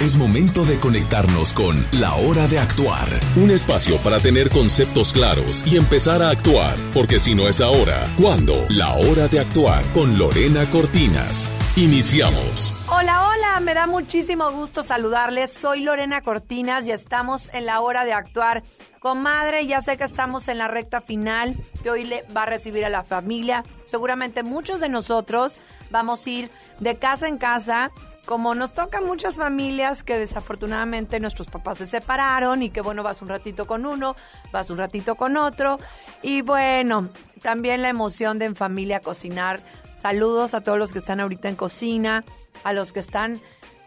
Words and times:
Es 0.00 0.16
momento 0.16 0.64
de 0.64 0.78
conectarnos 0.78 1.52
con 1.52 1.76
La 1.92 2.14
Hora 2.16 2.48
de 2.48 2.58
Actuar, 2.58 3.08
un 3.36 3.50
espacio 3.50 3.96
para 3.98 4.18
tener 4.18 4.50
conceptos 4.50 5.12
claros 5.12 5.64
y 5.66 5.76
empezar 5.76 6.20
a 6.20 6.30
actuar, 6.30 6.74
porque 6.92 7.18
si 7.18 7.34
no 7.34 7.48
es 7.48 7.60
ahora, 7.60 8.04
¿cuándo? 8.20 8.66
La 8.70 8.94
Hora 8.94 9.28
de 9.28 9.38
Actuar 9.38 9.84
con 9.94 10.18
Lorena 10.18 10.66
Cortinas. 10.66 11.48
Iniciamos. 11.76 12.84
Hola, 12.88 13.28
hola, 13.28 13.60
me 13.60 13.72
da 13.72 13.86
muchísimo 13.86 14.50
gusto 14.50 14.82
saludarles. 14.82 15.52
Soy 15.52 15.82
Lorena 15.82 16.22
Cortinas 16.22 16.86
y 16.86 16.90
estamos 16.90 17.48
en 17.54 17.64
la 17.64 17.80
hora 17.80 18.04
de 18.04 18.12
actuar. 18.12 18.62
Comadre, 18.98 19.66
ya 19.66 19.80
sé 19.80 19.96
que 19.96 20.04
estamos 20.04 20.48
en 20.48 20.58
la 20.58 20.68
recta 20.68 21.00
final 21.00 21.54
que 21.82 21.90
hoy 21.90 22.04
le 22.04 22.24
va 22.36 22.42
a 22.42 22.46
recibir 22.46 22.84
a 22.84 22.90
la 22.90 23.04
familia. 23.04 23.62
Seguramente 23.90 24.42
muchos 24.42 24.80
de 24.80 24.88
nosotros 24.88 25.56
vamos 25.90 26.26
a 26.26 26.30
ir 26.30 26.50
de 26.80 26.96
casa 26.96 27.28
en 27.28 27.38
casa. 27.38 27.90
Como 28.24 28.54
nos 28.54 28.72
toca 28.72 29.02
muchas 29.02 29.36
familias 29.36 30.02
que 30.02 30.18
desafortunadamente 30.18 31.20
nuestros 31.20 31.48
papás 31.48 31.78
se 31.78 31.86
separaron 31.86 32.62
y 32.62 32.70
que 32.70 32.80
bueno, 32.80 33.02
vas 33.02 33.20
un 33.20 33.28
ratito 33.28 33.66
con 33.66 33.84
uno, 33.84 34.16
vas 34.50 34.70
un 34.70 34.78
ratito 34.78 35.14
con 35.14 35.36
otro. 35.36 35.78
Y 36.22 36.40
bueno, 36.40 37.10
también 37.42 37.82
la 37.82 37.90
emoción 37.90 38.38
de 38.38 38.46
en 38.46 38.56
familia 38.56 39.00
cocinar. 39.00 39.60
Saludos 40.00 40.54
a 40.54 40.62
todos 40.62 40.78
los 40.78 40.92
que 40.92 41.00
están 41.00 41.20
ahorita 41.20 41.48
en 41.48 41.56
cocina, 41.56 42.24
a 42.62 42.72
los 42.72 42.92
que 42.92 43.00
están 43.00 43.38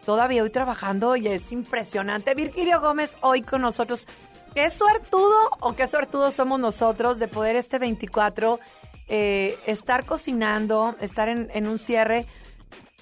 todavía 0.04 0.42
hoy 0.42 0.50
trabajando 0.50 1.16
y 1.16 1.26
es 1.26 1.50
impresionante. 1.50 2.34
Virgilio 2.34 2.80
Gómez 2.80 3.16
hoy 3.22 3.42
con 3.42 3.62
nosotros. 3.62 4.06
Qué 4.54 4.70
suertudo 4.70 5.36
o 5.60 5.74
qué 5.74 5.88
suertudos 5.88 6.34
somos 6.34 6.60
nosotros 6.60 7.18
de 7.18 7.26
poder 7.28 7.56
este 7.56 7.78
24 7.78 8.58
eh, 9.08 9.58
estar 9.66 10.06
cocinando, 10.06 10.94
estar 11.00 11.28
en 11.28 11.66
un 11.66 11.78
cierre 11.78 12.26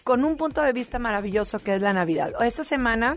con 0.06 0.24
un 0.24 0.36
punto 0.36 0.62
de 0.62 0.72
vista 0.72 1.00
maravilloso 1.00 1.58
que 1.58 1.74
es 1.74 1.82
la 1.82 1.92
Navidad. 1.92 2.32
Esta 2.40 2.62
semana, 2.62 3.16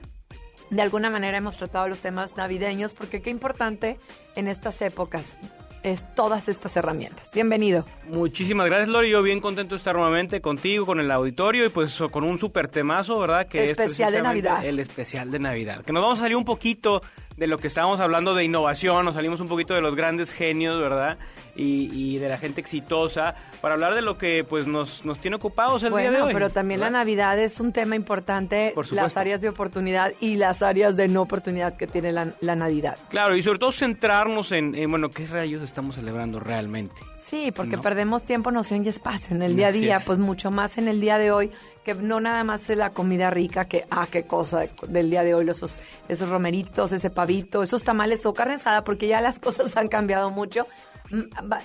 de 0.72 0.82
alguna 0.82 1.12
manera, 1.12 1.38
hemos 1.38 1.56
tratado 1.56 1.88
los 1.88 2.00
temas 2.00 2.36
navideños 2.36 2.96
porque 2.96 3.22
qué 3.22 3.30
importante 3.30 4.00
en 4.36 4.48
estas 4.48 4.82
épocas 4.82 5.38
es 5.84 6.04
todas 6.16 6.50
estas 6.50 6.76
herramientas. 6.78 7.30
Bienvenido. 7.32 7.86
Muchísimas 8.08 8.66
gracias, 8.66 8.90
Lori. 8.90 9.12
Yo 9.12 9.22
bien 9.22 9.40
contento 9.40 9.76
de 9.76 9.78
estar 9.78 9.96
nuevamente 9.96 10.42
contigo, 10.42 10.88
con 10.88 11.00
el 11.00 11.12
auditorio 11.12 11.64
y 11.68 11.70
pues 11.70 11.96
con 12.10 12.24
un 12.24 12.40
super 12.40 12.68
temazo, 12.70 13.20
¿verdad? 13.20 13.46
Que 13.46 13.66
Especial 13.66 14.12
de 14.12 14.18
es 14.18 14.24
precisamente 14.24 14.24
Navidad. 14.24 14.66
El 14.66 14.80
especial 14.80 15.30
de 15.30 15.38
Navidad. 15.38 15.86
Que 15.86 15.94
nos 15.94 16.02
vamos 16.02 16.18
a 16.18 16.24
salir 16.24 16.38
un 16.38 16.44
poquito 16.44 17.04
de 17.40 17.48
lo 17.48 17.58
que 17.58 17.68
estábamos 17.68 18.02
hablando 18.02 18.36
de 18.36 18.44
innovación, 18.44 19.06
nos 19.06 19.16
salimos 19.16 19.40
un 19.40 19.48
poquito 19.48 19.74
de 19.74 19.82
los 19.82 19.96
grandes 19.96 20.32
genios, 20.32 20.80
¿verdad? 20.80 21.18
Y, 21.56 21.90
y 21.94 22.18
de 22.20 22.30
la 22.30 22.38
gente 22.38 22.62
exitosa, 22.62 23.36
para 23.62 23.74
hablar 23.74 23.96
de 23.96 24.02
lo 24.02 24.18
que 24.18 24.44
pues 24.44 24.68
nos, 24.68 25.04
nos 25.06 25.20
tiene 25.20 25.38
ocupados 25.38 25.84
el 25.84 25.94
día 25.94 26.12
de 26.12 26.22
hoy. 26.22 26.34
pero 26.34 26.50
también 26.50 26.82
la. 26.82 26.90
Navidad 26.90 27.40
es 27.40 27.60
un 27.60 27.72
tema 27.72 27.96
importante, 27.96 28.72
Por 28.76 28.92
las 28.92 29.16
áreas 29.16 29.42
de 29.42 29.50
oportunidad 29.50 30.12
y 30.20 30.36
las 30.36 30.62
áreas 30.62 30.98
de 30.98 31.08
no 31.08 31.22
oportunidad 31.22 31.78
que 31.78 31.88
tiene 31.88 32.12
la, 32.12 32.34
la 32.42 32.56
Navidad. 32.56 32.98
Claro, 33.10 33.38
y 33.38 33.44
sobre 33.44 33.60
todo 33.60 33.72
centrarnos 33.72 34.52
en, 34.52 34.76
en, 34.76 34.90
bueno, 34.90 35.10
qué 35.10 35.26
rayos 35.28 35.62
estamos 35.62 35.96
celebrando 35.96 36.40
realmente. 36.40 36.96
Sí, 37.30 37.52
porque 37.52 37.76
¿No? 37.76 37.84
perdemos 37.84 38.26
tiempo, 38.26 38.50
noción 38.50 38.84
y 38.84 38.90
espacio 38.90 39.36
en 39.36 39.44
el 39.44 39.56
día 39.56 39.68
a 39.68 39.72
día, 39.72 39.98
es. 39.98 40.06
pues 40.06 40.18
mucho 40.18 40.50
más 40.50 40.80
en 40.80 40.88
el 40.88 41.00
día 41.00 41.20
de 41.20 41.32
hoy, 41.32 41.52
que 41.86 41.94
no 41.94 42.20
nada 42.20 42.44
más 42.44 42.68
es 42.72 42.78
la 42.78 42.90
comida 42.90 43.30
rica, 43.30 43.66
que, 43.66 43.86
ah, 43.92 44.08
qué 44.10 44.24
cosa 44.24 44.66
del 44.88 45.12
día 45.12 45.22
de 45.24 45.36
hoy, 45.36 45.48
esos, 45.48 45.80
esos 46.08 46.28
romeritos, 46.28 46.92
ese 46.92 47.12
pavito, 47.30 47.62
esos 47.62 47.84
tamales 47.84 48.26
o 48.26 48.34
carne 48.34 48.56
asada, 48.56 48.84
porque 48.84 49.08
ya 49.08 49.22
las 49.22 49.40
cosas 49.46 49.78
han 49.78 49.88
cambiado 49.88 50.32
mucho. 50.32 50.66
Mm, 51.12 51.22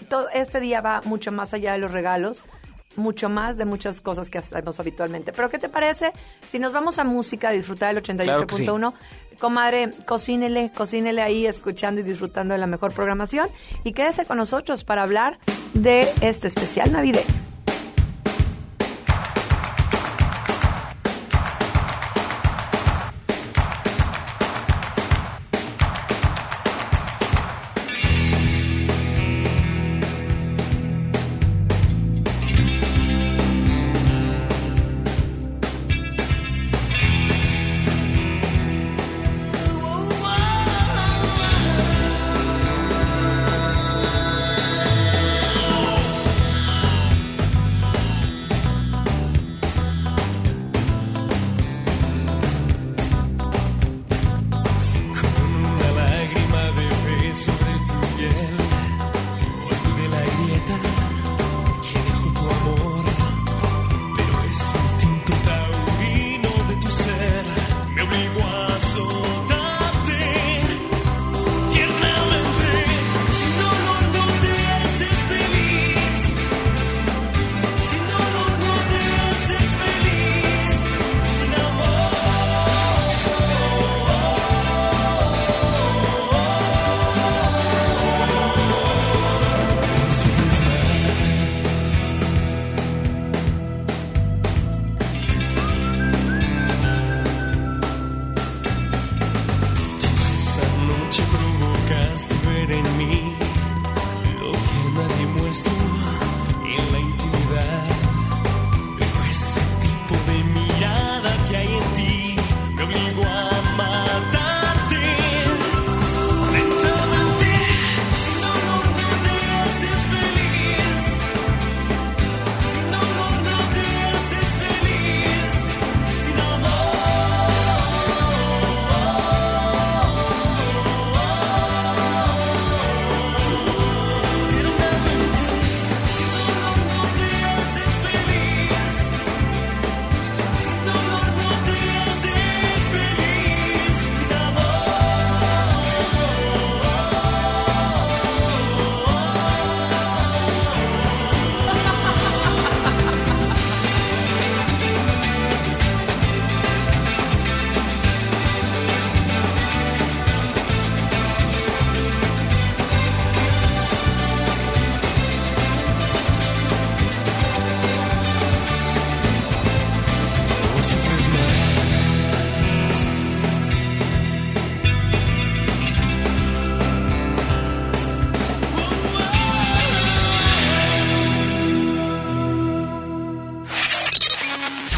todo, 0.08 0.28
este 0.30 0.60
día 0.60 0.80
va 0.80 1.00
mucho 1.04 1.32
más 1.32 1.54
allá 1.54 1.72
de 1.72 1.78
los 1.78 1.90
regalos, 1.90 2.44
mucho 2.96 3.28
más 3.28 3.56
de 3.56 3.64
muchas 3.64 4.00
cosas 4.00 4.28
que 4.28 4.38
hacemos 4.38 4.78
habitualmente. 4.78 5.32
Pero 5.32 5.48
¿qué 5.48 5.58
te 5.58 5.68
parece 5.68 6.12
si 6.46 6.58
nos 6.58 6.72
vamos 6.72 6.98
a 6.98 7.04
música, 7.04 7.48
a 7.48 7.52
disfrutar 7.52 7.94
del 7.94 8.02
Claro 8.02 8.46
que 8.46 8.56
sí. 8.56 8.66
88.1? 8.66 8.94
Comadre, 9.40 9.90
cocínele, 10.06 10.70
cocínele 10.70 11.20
ahí, 11.20 11.46
escuchando 11.46 12.00
y 12.02 12.04
disfrutando 12.04 12.54
de 12.54 12.58
la 12.58 12.66
mejor 12.66 12.92
programación. 12.92 13.48
Y 13.82 13.92
quédese 13.92 14.26
con 14.26 14.36
nosotros 14.36 14.84
para 14.84 15.02
hablar 15.02 15.38
de 15.72 16.06
este 16.20 16.46
especial 16.46 16.92
navideño. 16.92 17.53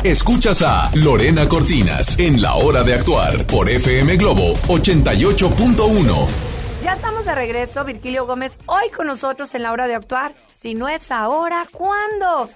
Escuchas 0.07 0.63
a 0.63 0.89
Lorena 0.95 1.49
Cortinas 1.49 2.17
en 2.21 2.41
La 2.41 2.55
Hora 2.55 2.85
de 2.85 2.95
Actuar 2.95 3.45
por 3.45 3.69
FM 3.69 4.17
Globo 4.17 4.55
88.1. 4.69 6.27
Ya 6.85 6.93
estamos 6.93 7.25
de 7.25 7.35
regreso, 7.35 7.85
Virgilio 7.85 8.25
Gómez, 8.25 8.61
hoy 8.67 8.89
con 8.97 9.09
nosotros 9.09 9.53
en 9.57 9.65
la 9.65 9.73
hora 9.73 9.89
de 9.89 9.97
actuar. 9.97 10.33
Si 10.55 10.75
no 10.75 10.89
es 10.89 11.11
ahora, 11.11 11.67
¿cuándo? 11.73 12.49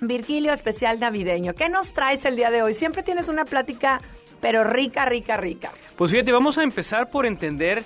Virgilio, 0.00 0.52
especial 0.52 0.98
navideño. 0.98 1.54
¿Qué 1.54 1.68
nos 1.68 1.92
traes 1.94 2.24
el 2.24 2.34
día 2.34 2.50
de 2.50 2.62
hoy? 2.62 2.74
Siempre 2.74 3.04
tienes 3.04 3.28
una 3.28 3.44
plática, 3.44 4.00
pero 4.40 4.64
rica, 4.64 5.04
rica, 5.04 5.36
rica. 5.36 5.70
Pues 5.94 6.10
fíjate, 6.10 6.32
vamos 6.32 6.58
a 6.58 6.64
empezar 6.64 7.10
por 7.10 7.26
entender 7.26 7.84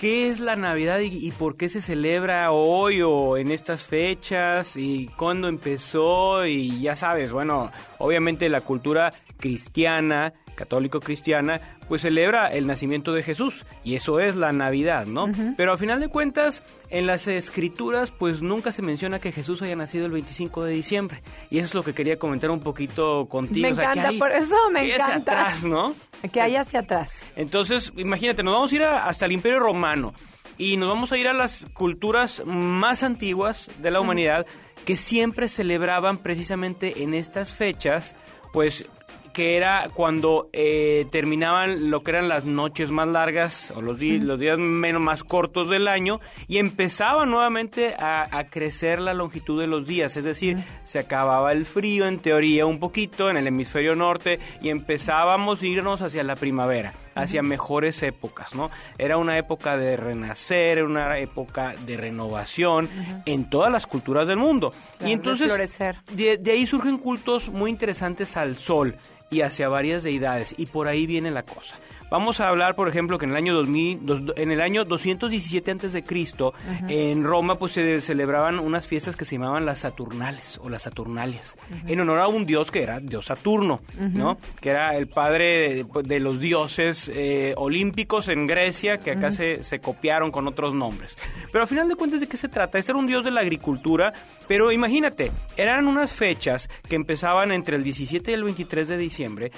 qué 0.00 0.30
es 0.30 0.38
la 0.38 0.56
Navidad 0.56 1.00
y, 1.00 1.30
por 1.32 1.56
qué 1.56 1.68
se 1.68 1.82
celebra 1.82 2.52
hoy 2.52 3.02
o 3.02 3.36
en 3.36 3.50
estas 3.50 3.82
fechas 3.82 4.76
y 4.76 5.06
cuándo 5.16 5.48
empezó 5.48 6.46
y 6.46 6.80
ya 6.80 6.94
sabes, 6.94 7.32
bueno, 7.32 7.72
obviamente 7.98 8.48
la 8.48 8.60
cultura 8.60 9.12
cristiana, 9.38 10.34
católico-cristiana, 10.54 11.60
pues 11.88 12.02
celebra 12.02 12.48
el 12.48 12.66
nacimiento 12.66 13.12
de 13.12 13.22
Jesús 13.22 13.64
y 13.82 13.94
eso 13.96 14.20
es 14.20 14.36
la 14.36 14.52
Navidad, 14.52 15.06
¿no? 15.06 15.30
Pero 15.56 15.72
a 15.72 15.78
final 15.78 16.00
de 16.00 16.08
cuentas, 16.08 16.62
en 16.90 17.06
las 17.06 17.26
escrituras, 17.26 18.10
pues 18.10 18.42
nunca 18.42 18.72
se 18.72 18.82
menciona 18.82 19.18
que 19.20 19.32
Jesús 19.32 19.62
haya 19.62 19.74
nacido 19.76 20.06
el 20.06 20.12
25 20.12 20.64
de 20.64 20.72
diciembre 20.72 21.22
y 21.50 21.58
eso 21.58 21.66
es 21.66 21.74
lo 21.74 21.82
que 21.82 21.94
quería 21.94 22.18
comentar 22.18 22.50
un 22.50 22.60
poquito 22.60 23.26
contigo. 23.28 23.66
Me 23.66 23.72
o 23.72 23.76
sea, 23.76 23.92
que 23.92 23.98
encanta, 24.00 24.08
hay- 24.10 24.18
por 24.18 24.32
eso 24.32 24.56
me 24.70 24.84
que 24.86 24.92
hacia 24.94 25.06
encanta. 25.06 25.32
atrás, 25.40 25.64
¿no? 25.64 25.94
Que 26.32 26.40
hay 26.40 26.56
hacia 26.56 26.80
atrás. 26.80 27.12
Entonces, 27.36 27.92
imagínate, 27.96 28.42
nos 28.42 28.54
vamos 28.54 28.72
a 28.72 28.74
ir 28.74 28.82
a- 28.82 29.06
hasta 29.06 29.26
el 29.26 29.32
Imperio 29.32 29.60
Romano 29.60 30.12
y 30.58 30.76
nos 30.76 30.88
vamos 30.88 31.12
a 31.12 31.16
ir 31.16 31.28
a 31.28 31.32
las 31.32 31.66
culturas 31.72 32.42
más 32.44 33.02
antiguas 33.02 33.70
de 33.80 33.90
la 33.90 34.00
humanidad 34.00 34.46
que 34.84 34.96
siempre 34.96 35.48
celebraban 35.48 36.18
precisamente 36.18 37.02
en 37.02 37.14
estas 37.14 37.54
fechas, 37.54 38.14
pues 38.52 38.90
que 39.38 39.56
era 39.56 39.88
cuando 39.94 40.50
eh, 40.52 41.06
terminaban 41.12 41.92
lo 41.92 42.02
que 42.02 42.10
eran 42.10 42.26
las 42.26 42.44
noches 42.44 42.90
más 42.90 43.06
largas 43.06 43.70
o 43.70 43.80
los, 43.80 43.96
días 43.96 44.58
menos 44.58 45.00
más 45.00 45.22
cortos 45.22 45.70
del 45.70 45.86
año 45.86 46.20
y 46.48 46.56
empezaba 46.56 47.24
nuevamente 47.24 47.94
a, 48.00 48.36
a 48.36 48.48
crecer 48.48 48.98
la 48.98 49.14
longitud 49.14 49.60
de 49.60 49.68
los 49.68 49.86
días, 49.86 50.16
es 50.16 50.24
decir, 50.24 50.58
se 50.82 50.98
acababa 50.98 51.52
el 51.52 51.66
frío 51.66 52.08
en 52.08 52.18
teoría 52.18 52.66
un 52.66 52.80
poquito 52.80 53.30
en 53.30 53.36
el 53.36 53.46
hemisferio 53.46 53.94
norte 53.94 54.40
y 54.60 54.70
empezábamos 54.70 55.62
a 55.62 55.66
irnos 55.66 56.02
hacia 56.02 56.24
la 56.24 56.34
primavera 56.34 56.92
hacia 57.14 57.42
mejores 57.42 58.00
épocas, 58.04 58.54
¿no? 58.54 58.70
Era 58.96 59.16
una 59.16 59.38
época 59.38 59.76
de 59.76 59.96
renacer, 59.96 60.78
era 60.78 60.86
una 60.86 61.18
época 61.18 61.74
de 61.84 61.96
renovación 61.96 62.88
en 63.26 63.50
todas 63.50 63.72
las 63.72 63.88
culturas 63.88 64.28
del 64.28 64.36
mundo. 64.36 64.70
Claro, 64.70 65.08
y 65.08 65.12
entonces 65.12 65.78
de 66.12 66.50
ahí 66.52 66.64
surgen 66.64 66.96
cultos 66.96 67.48
muy 67.48 67.70
interesantes 67.72 68.36
al 68.36 68.54
sol 68.56 68.94
y 69.30 69.42
hacia 69.42 69.68
varias 69.68 70.02
deidades 70.02 70.54
y 70.56 70.66
por 70.66 70.88
ahí 70.88 71.06
viene 71.06 71.30
la 71.30 71.44
cosa. 71.44 71.76
Vamos 72.10 72.40
a 72.40 72.48
hablar, 72.48 72.74
por 72.74 72.88
ejemplo, 72.88 73.18
que 73.18 73.26
en 73.26 73.32
el 73.32 73.36
año 73.36 73.54
2000, 73.54 74.06
dos- 74.06 74.22
en 74.36 74.50
el 74.50 74.60
año 74.60 74.84
217 74.84 75.70
antes 75.70 75.92
de 75.92 76.02
Cristo, 76.02 76.54
en 76.88 77.22
Roma 77.24 77.56
pues 77.56 77.72
se 77.72 78.00
celebraban 78.00 78.58
unas 78.58 78.86
fiestas 78.86 79.14
que 79.16 79.24
se 79.24 79.36
llamaban 79.36 79.66
las 79.66 79.80
Saturnales 79.80 80.58
o 80.62 80.68
las 80.70 80.82
Saturnalias, 80.84 81.56
en 81.86 82.00
honor 82.00 82.18
a 82.20 82.28
un 82.28 82.46
dios 82.46 82.70
que 82.70 82.82
era 82.82 83.00
dios 83.00 83.26
Saturno, 83.26 83.80
¿no? 84.14 84.38
Que 84.60 84.70
era 84.70 84.96
el 84.96 85.06
padre 85.08 85.84
de, 85.84 85.86
de 86.04 86.20
los 86.20 86.40
dioses 86.40 87.10
eh, 87.14 87.52
olímpicos 87.56 88.28
en 88.28 88.46
Grecia, 88.46 88.98
que 88.98 89.10
acá 89.10 89.30
se, 89.32 89.62
se 89.62 89.78
copiaron 89.80 90.30
con 90.30 90.48
otros 90.48 90.74
nombres. 90.74 91.16
Pero 91.52 91.62
al 91.62 91.68
final 91.68 91.88
de 91.88 91.94
cuentas, 91.96 92.20
¿de 92.20 92.26
qué 92.26 92.36
se 92.36 92.48
trata? 92.48 92.78
Este 92.78 92.92
era 92.92 92.98
un 92.98 93.06
dios 93.06 93.24
de 93.24 93.30
la 93.30 93.40
agricultura, 93.40 94.12
pero 94.46 94.72
imagínate, 94.72 95.30
eran 95.56 95.86
unas 95.86 96.12
fechas 96.14 96.68
que 96.88 96.96
empezaban 96.96 97.52
entre 97.52 97.76
el 97.76 97.84
17 97.84 98.30
y 98.30 98.34
el 98.34 98.44
23 98.44 98.88
de 98.88 98.96
diciembre, 98.96 99.52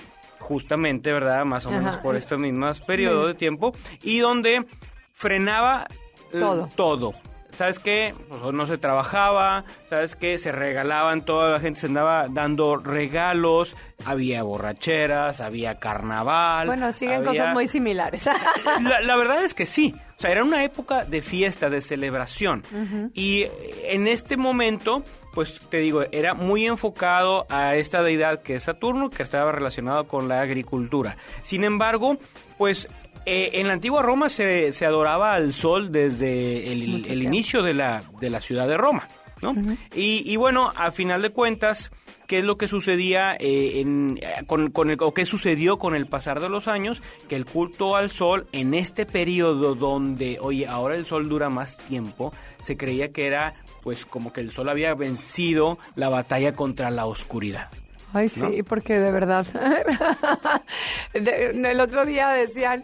justamente, 0.50 1.12
¿verdad? 1.12 1.44
Más 1.44 1.64
o 1.64 1.70
menos 1.70 1.96
por 1.98 2.16
estos 2.16 2.40
mismos 2.40 2.80
periodos 2.80 3.28
de 3.28 3.34
tiempo, 3.34 3.72
y 4.02 4.18
donde 4.18 4.66
frenaba 5.14 5.86
eh, 6.32 6.38
Todo. 6.40 6.68
todo. 6.74 7.14
¿Sabes 7.56 7.78
qué? 7.78 8.14
Pues 8.28 8.40
no 8.54 8.66
se 8.66 8.78
trabajaba, 8.78 9.64
¿sabes 9.90 10.16
qué? 10.16 10.38
Se 10.38 10.50
regalaban, 10.50 11.24
toda 11.26 11.50
la 11.50 11.60
gente 11.60 11.78
se 11.80 11.86
andaba 11.86 12.26
dando 12.30 12.76
regalos, 12.78 13.76
había 14.06 14.42
borracheras, 14.42 15.40
había 15.42 15.74
carnaval. 15.74 16.68
Bueno, 16.68 16.90
siguen 16.92 17.16
había- 17.26 17.42
cosas 17.42 17.54
muy 17.54 17.66
similares. 17.68 18.24
la, 18.82 19.00
la 19.02 19.16
verdad 19.16 19.44
es 19.44 19.52
que 19.52 19.66
sí. 19.66 19.94
O 20.16 20.20
sea, 20.20 20.30
era 20.30 20.42
una 20.42 20.64
época 20.64 21.04
de 21.04 21.20
fiesta, 21.22 21.68
de 21.68 21.80
celebración. 21.82 22.62
Y 23.14 23.44
en 23.84 24.08
este 24.08 24.36
momento, 24.38 25.02
pues 25.32 25.60
te 25.68 25.78
digo, 25.78 26.02
era 26.12 26.34
muy 26.34 26.66
enfocado 26.66 27.46
a 27.48 27.76
esta 27.76 28.02
deidad 28.02 28.42
que 28.42 28.56
es 28.56 28.64
Saturno, 28.64 29.10
que 29.10 29.22
estaba 29.22 29.52
relacionado 29.52 30.06
con 30.06 30.28
la 30.28 30.40
agricultura. 30.40 31.16
Sin 31.42 31.64
embargo, 31.64 32.16
pues 32.58 32.88
eh, 33.26 33.50
en 33.54 33.66
la 33.68 33.74
antigua 33.74 34.02
Roma 34.02 34.28
se, 34.28 34.72
se 34.72 34.86
adoraba 34.86 35.34
al 35.34 35.52
sol 35.52 35.92
desde 35.92 36.72
el, 36.72 37.22
inicio 37.22 37.62
de 37.62 37.74
la, 37.74 38.02
de 38.20 38.30
la 38.30 38.40
ciudad 38.40 38.66
de 38.66 38.76
Roma. 38.76 39.06
¿no? 39.42 39.54
y, 39.94 40.22
y 40.30 40.36
bueno, 40.36 40.70
a 40.76 40.90
final 40.90 41.22
de 41.22 41.30
cuentas, 41.30 41.90
¿qué 42.30 42.38
es 42.38 42.44
lo 42.44 42.58
que 42.58 42.68
sucedía 42.68 43.34
eh, 43.40 43.80
en, 43.80 44.20
eh, 44.22 44.44
con, 44.46 44.70
con 44.70 44.90
el, 44.90 44.98
o 45.00 45.12
qué 45.12 45.26
sucedió 45.26 45.78
con 45.78 45.96
el 45.96 46.06
pasar 46.06 46.40
de 46.40 46.48
los 46.48 46.68
años? 46.68 47.02
Que 47.28 47.36
el 47.36 47.44
culto 47.44 47.96
al 47.96 48.10
sol, 48.10 48.46
en 48.52 48.72
este 48.72 49.04
periodo 49.06 49.74
donde, 49.74 50.38
oye, 50.40 50.66
ahora 50.66 50.94
el 50.94 51.06
sol 51.06 51.28
dura 51.28 51.50
más 51.50 51.78
tiempo, 51.78 52.32
se 52.60 52.76
creía 52.76 53.10
que 53.12 53.26
era, 53.26 53.54
pues, 53.82 54.04
como 54.04 54.32
que 54.32 54.40
el 54.40 54.50
sol 54.52 54.68
había 54.68 54.94
vencido 54.94 55.78
la 55.96 56.08
batalla 56.08 56.54
contra 56.54 56.90
la 56.90 57.06
oscuridad. 57.06 57.68
Ay, 58.12 58.28
sí, 58.28 58.62
porque 58.64 58.98
de 58.98 59.12
verdad. 59.12 59.46
El 61.14 61.80
otro 61.80 62.04
día 62.04 62.28
decían 62.30 62.82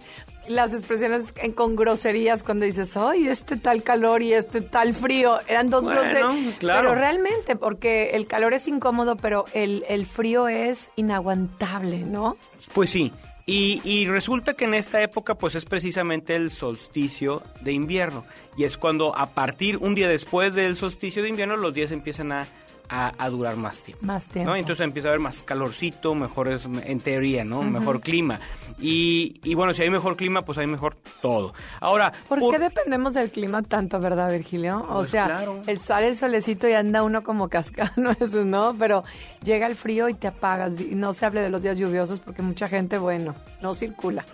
las 0.48 0.72
expresiones 0.72 1.34
en- 1.42 1.52
con 1.52 1.74
groserías 1.74 2.44
cuando 2.44 2.64
dices, 2.64 2.96
ay, 2.96 3.26
este 3.26 3.56
tal 3.56 3.82
calor 3.82 4.22
y 4.22 4.32
este 4.32 4.60
tal 4.60 4.94
frío. 4.94 5.40
Eran 5.48 5.68
dos 5.70 5.82
Bueno, 5.82 6.02
groserías. 6.02 6.54
claro. 6.58 6.90
Pero 6.90 6.94
realmente, 7.00 7.56
porque 7.56 8.10
el 8.10 8.28
calor 8.28 8.54
es 8.54 8.68
incómodo, 8.68 9.16
pero 9.16 9.44
el, 9.54 9.84
el 9.88 10.06
frío 10.06 10.46
es 10.46 10.92
inaguantable, 10.94 11.98
¿no? 11.98 12.36
Pues 12.74 12.90
sí. 12.90 13.12
Y, 13.48 13.80
y 13.84 14.06
resulta 14.06 14.54
que 14.54 14.64
en 14.64 14.74
esta 14.74 15.00
época 15.02 15.36
pues 15.36 15.54
es 15.54 15.66
precisamente 15.66 16.34
el 16.34 16.50
solsticio 16.50 17.44
de 17.60 17.72
invierno. 17.72 18.24
Y 18.56 18.64
es 18.64 18.76
cuando 18.76 19.16
a 19.16 19.30
partir, 19.30 19.76
un 19.76 19.94
día 19.94 20.08
después 20.08 20.54
del 20.56 20.76
solsticio 20.76 21.22
de 21.22 21.28
invierno, 21.28 21.56
los 21.56 21.72
días 21.72 21.92
empiezan 21.92 22.32
a, 22.32 22.48
a- 22.88 23.12
a 23.18 23.30
durar 23.30 23.56
más 23.56 23.80
tiempo. 23.80 24.04
Más 24.06 24.26
tiempo. 24.26 24.50
¿no? 24.50 24.56
Entonces 24.56 24.84
empieza 24.84 25.08
a 25.08 25.10
haber 25.12 25.20
más 25.20 25.42
calorcito, 25.42 26.14
mejores, 26.14 26.66
en 26.66 27.00
teoría, 27.00 27.44
¿no? 27.44 27.62
Mejor 27.62 28.00
clima. 28.00 28.40
Y, 28.78 29.40
y 29.44 29.54
bueno, 29.54 29.72
si 29.74 29.82
hay 29.82 29.90
mejor 29.90 30.16
clima, 30.16 30.42
pues 30.44 30.58
hay 30.58 30.66
mejor 30.66 30.96
todo. 31.22 31.52
Ahora, 31.80 32.12
¿Por, 32.28 32.38
por- 32.38 32.52
qué 32.52 32.58
dependemos 32.58 33.14
del 33.14 33.30
clima 33.30 33.62
tanto, 33.62 33.98
verdad, 34.00 34.30
Virgilio? 34.30 34.78
O 34.88 34.96
Pues 34.96 35.10
sea, 35.10 35.24
claro. 35.26 35.62
el 35.66 35.78
sale 35.80 36.08
el 36.08 36.16
solecito 36.16 36.68
y 36.68 36.72
anda 36.74 37.02
uno 37.02 37.22
como 37.22 37.48
cascano, 37.50 38.12
eso, 38.20 38.44
¿no? 38.44 38.74
Pero 38.78 39.04
llega 39.42 39.66
el 39.66 39.76
frío 39.76 40.08
y 40.08 40.14
te 40.14 40.28
apagas. 40.28 40.72
No 40.90 41.14
se 41.14 41.26
hable 41.26 41.40
de 41.40 41.50
los 41.50 41.62
días 41.62 41.78
lluviosos 41.78 42.20
porque 42.20 42.42
mucha 42.42 42.68
gente, 42.68 42.98
bueno, 42.98 43.34
no 43.62 43.74
circula. 43.74 44.24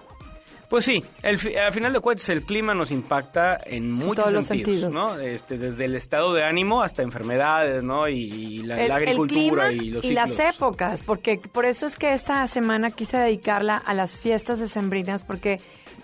Pues 0.73 0.87
sí, 0.87 1.05
el, 1.23 1.39
al 1.59 1.73
final 1.75 1.93
de 1.93 2.01
cuentas 2.01 2.31
el 2.31 2.45
clima 2.45 2.73
nos 2.73 2.91
impacta 2.91 3.61
en 3.63 3.93
muchos 3.93 4.17
todos 4.17 4.33
los 4.33 4.47
sentidos. 4.47 4.91
¿no? 4.91 5.19
Este, 5.19 5.59
desde 5.59 5.85
el 5.85 5.95
estado 5.95 6.33
de 6.33 6.45
ánimo 6.45 6.81
hasta 6.83 7.03
enfermedades, 7.03 7.83
¿no? 7.83 8.09
Y, 8.09 8.15
y 8.15 8.63
la, 8.63 8.81
el, 8.81 8.89
la 8.89 8.97
el 8.97 9.03
agricultura 9.03 9.69
clima 9.69 9.85
y 9.85 9.91
los 9.91 10.03
las 10.07 10.31
ciclos. 10.31 10.55
épocas, 10.55 11.03
porque 11.05 11.37
por 11.37 11.67
eso 11.67 11.85
es 11.85 11.99
que 11.99 12.15
esta 12.15 12.47
semana 12.47 12.91
quise 12.91 13.19
dedicarla 13.19 13.77
a 13.77 13.93
las 13.93 14.13
fiestas 14.13 14.61
decembrinas, 14.61 15.23
porque 15.23 15.61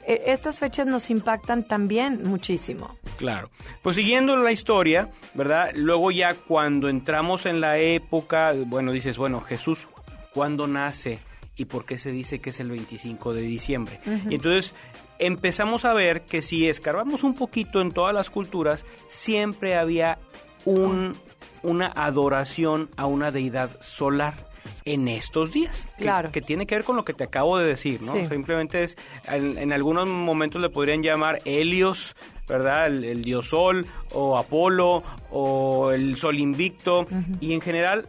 eh, 0.07 0.25
estas 0.27 0.59
fechas 0.59 0.87
nos 0.87 1.09
impactan 1.09 1.67
también 1.67 2.25
muchísimo. 2.25 2.95
Claro. 3.17 3.49
Pues 3.81 3.97
siguiendo 3.97 4.37
la 4.37 4.53
historia, 4.53 5.09
¿verdad? 5.33 5.71
Luego 5.77 6.11
ya 6.11 6.35
cuando 6.35 6.91
entramos 6.91 7.47
en 7.47 7.63
la 7.63 7.79
época, 7.79 8.53
bueno, 8.67 8.93
dices, 8.93 9.17
bueno, 9.17 9.41
Jesús, 9.41 9.89
¿cuándo 10.35 10.67
nace? 10.67 11.21
¿Y 11.59 11.65
por 11.67 11.85
qué 11.85 11.99
se 11.99 12.11
dice 12.13 12.39
que 12.41 12.51
es 12.51 12.61
el 12.61 12.71
25 12.71 13.35
de 13.35 13.43
diciembre? 13.43 14.01
Y 14.31 14.37
entonces 14.37 14.75
empezamos 15.19 15.85
a 15.85 15.93
ver 15.93 16.23
que 16.23 16.41
si 16.41 16.69
escarbamos 16.69 17.25
un 17.25 17.35
poquito 17.35 17.81
en 17.81 17.93
todas 17.93 18.15
las 18.15 18.31
culturas, 18.31 18.85
siempre 19.09 19.77
había 19.77 20.19
un, 20.65 21.15
una 21.63 21.89
adoración 21.95 22.89
a 22.97 23.07
una 23.07 23.31
deidad 23.33 23.71
solar 23.81 24.47
en 24.85 25.09
estos 25.09 25.53
días. 25.53 25.89
que- 25.99 26.05
Claro. 26.05 26.31
Que, 26.31 26.41
tiene 26.41 26.67
que 26.67 26.77
ver 26.77 26.85
con 26.85 26.95
lo 26.97 27.05
que 27.05 27.13
te 27.13 27.25
acabo 27.25 27.59
de 27.59 27.67
decir, 27.67 28.01
¿no? 28.03 28.13
Sí. 28.15 28.27
Simplemente 28.29 28.85
es, 28.85 28.97
en, 29.27 29.59
en 29.59 29.73
algunos 29.73 30.07
momentos 30.09 30.63
le 30.63 30.71
podrían 30.71 31.03
llamar 31.03 31.41
Helios, 31.45 32.15
¿verdad? 32.49 32.87
El, 32.87 33.05
el 33.05 33.23
dios 33.23 33.49
sol, 33.49 33.85
o 34.13 34.39
Apolo, 34.39 35.03
o 35.31 35.91
el 35.91 36.17
sol 36.17 36.39
invicto, 36.39 37.05
y 37.41 37.53
en 37.53 37.61
general 37.61 38.09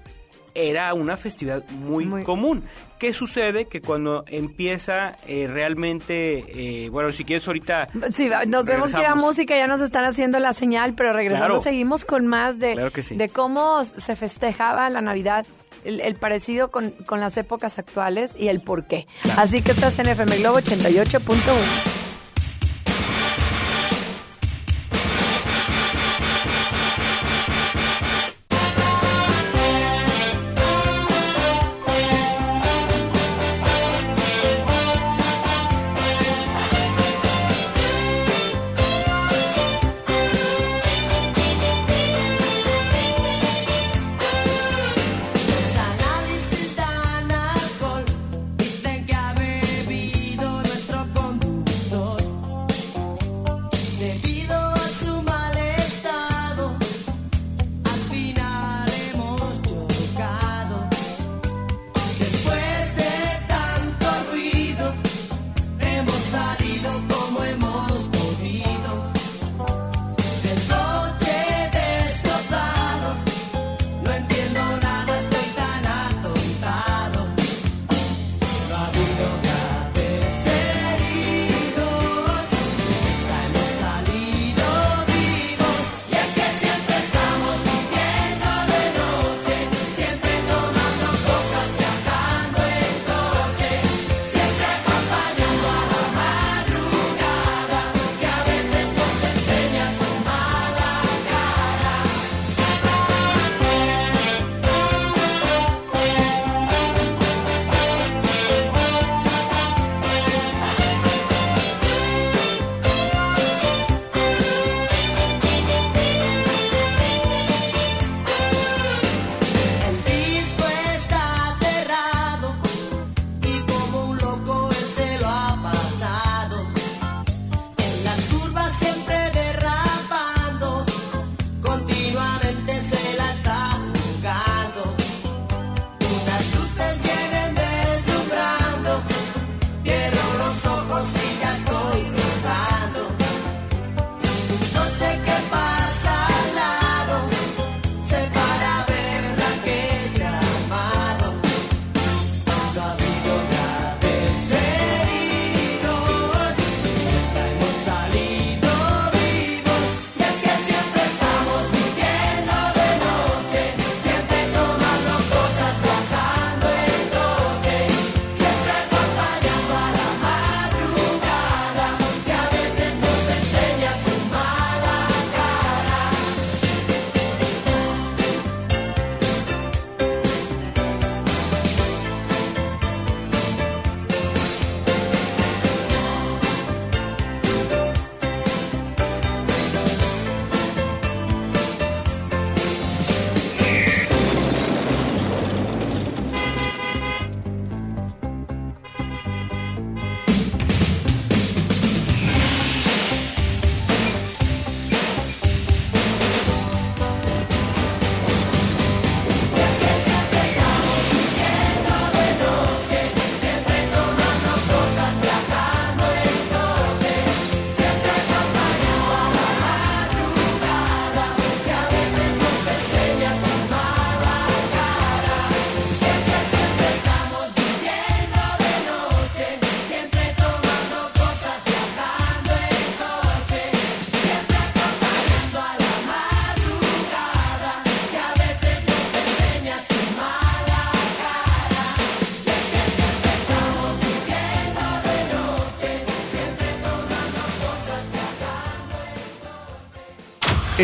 era 0.54 0.94
una 0.94 1.18
festividad 1.18 1.68
muy, 1.70 2.06
Muy- 2.06 2.24
común. 2.24 2.64
¿Qué 3.00 3.14
sucede? 3.14 3.66
Que 3.66 3.82
cuando 3.82 4.26
empieza 4.28 5.16
eh, 5.26 5.48
realmente, 5.52 6.84
eh, 6.86 6.90
bueno, 6.90 7.12
si 7.14 7.24
quieres 7.24 7.48
ahorita... 7.48 7.88
Sí, 8.12 8.30
nos 8.48 8.66
vemos 8.66 8.94
que 8.94 9.02
la 9.02 9.16
música 9.16 9.56
ya 9.58 9.68
nos 9.68 9.82
están 9.82 10.04
haciendo 10.06 10.38
la 10.40 10.54
señal, 10.54 10.94
pero 10.96 11.14
regresando 11.14 11.46
Claro. 11.56 11.60
seguimos 11.62 12.04
con 12.06 12.28
más 12.28 12.60
de, 12.60 12.74
Claro 12.74 12.92
que 12.92 13.02
sí. 13.04 13.16
de 13.16 13.30
cómo 13.30 13.84
se 13.86 14.16
festejaba 14.16 14.90
la 14.90 15.02
Navidad 15.02 15.46
el, 15.86 16.02
el 16.02 16.16
parecido 16.16 16.72
con, 16.72 16.90
con 17.06 17.22
las 17.22 17.38
épocas 17.38 17.80
actuales 17.80 18.36
y 18.38 18.50
el 18.50 18.60
por 18.60 18.86
qué. 18.86 19.08
Así 19.38 19.62
que 19.62 19.72
estás 19.72 19.98
en 20.00 20.10
FM 20.10 20.38
Globo 20.40 20.60
88.1. 20.60 21.99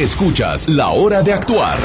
Escuchas 0.06 0.70
La 0.70 0.90
Hora 0.90 1.24
de 1.24 1.34
Actuar 1.34 1.80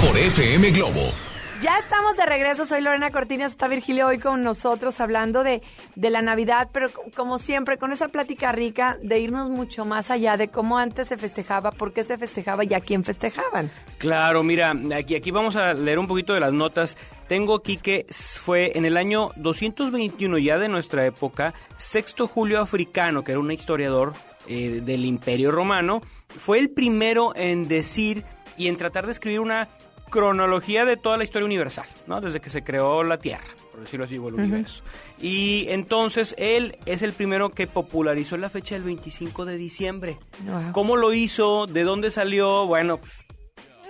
por 0.00 0.16
FM 0.16 0.70
Globo. 0.70 1.12
Ya 1.60 1.76
estamos 1.76 2.16
de 2.16 2.24
regreso, 2.24 2.64
soy 2.66 2.82
Lorena 2.82 3.10
Cortinas, 3.10 3.50
está 3.50 3.66
Virgilio 3.66 4.06
hoy 4.06 4.18
con 4.20 4.44
nosotros 4.44 5.00
hablando 5.00 5.42
de, 5.42 5.60
de 5.96 6.10
la 6.10 6.22
Navidad, 6.22 6.68
pero 6.72 6.88
como 7.16 7.38
siempre, 7.38 7.78
con 7.78 7.90
esa 7.90 8.06
plática 8.06 8.52
rica 8.52 8.96
de 9.02 9.18
irnos 9.18 9.50
mucho 9.50 9.84
más 9.84 10.12
allá 10.12 10.36
de 10.36 10.50
cómo 10.50 10.78
antes 10.78 11.08
se 11.08 11.16
festejaba, 11.16 11.72
por 11.72 11.92
qué 11.92 12.04
se 12.04 12.16
festejaba 12.16 12.62
y 12.62 12.72
a 12.74 12.80
quién 12.80 13.02
festejaban. 13.02 13.72
Claro, 13.98 14.44
mira, 14.44 14.72
aquí, 14.96 15.16
aquí 15.16 15.32
vamos 15.32 15.56
a 15.56 15.74
leer 15.74 15.98
un 15.98 16.06
poquito 16.06 16.32
de 16.32 16.38
las 16.38 16.52
notas. 16.52 16.96
Tengo 17.26 17.56
aquí 17.56 17.78
que 17.78 18.06
fue 18.08 18.78
en 18.78 18.84
el 18.84 18.96
año 18.96 19.32
221 19.34 20.38
ya 20.38 20.60
de 20.60 20.68
nuestra 20.68 21.04
época, 21.04 21.54
Sexto 21.76 22.28
Julio 22.28 22.60
Africano, 22.60 23.24
que 23.24 23.32
era 23.32 23.40
un 23.40 23.50
historiador 23.50 24.12
eh, 24.46 24.80
del 24.82 25.04
Imperio 25.04 25.50
Romano, 25.50 26.00
fue 26.28 26.58
el 26.58 26.70
primero 26.70 27.32
en 27.36 27.68
decir 27.68 28.24
y 28.56 28.68
en 28.68 28.76
tratar 28.76 29.06
de 29.06 29.12
escribir 29.12 29.40
una 29.40 29.68
cronología 30.10 30.84
de 30.84 30.96
toda 30.96 31.16
la 31.16 31.24
historia 31.24 31.46
universal, 31.46 31.84
¿no? 32.06 32.20
Desde 32.20 32.40
que 32.40 32.48
se 32.50 32.62
creó 32.64 33.04
la 33.04 33.18
Tierra, 33.18 33.44
por 33.70 33.80
decirlo 33.80 34.06
así, 34.06 34.16
o 34.18 34.28
el 34.28 34.34
universo. 34.34 34.82
Y 35.20 35.66
entonces 35.68 36.34
él 36.38 36.76
es 36.86 37.02
el 37.02 37.12
primero 37.12 37.50
que 37.50 37.66
popularizó 37.66 38.36
la 38.38 38.48
fecha 38.48 38.74
del 38.74 38.84
25 38.84 39.44
de 39.44 39.56
diciembre. 39.58 40.16
Wow. 40.46 40.72
¿Cómo 40.72 40.96
lo 40.96 41.12
hizo? 41.12 41.66
¿De 41.66 41.82
dónde 41.84 42.10
salió? 42.10 42.66
Bueno, 42.66 43.00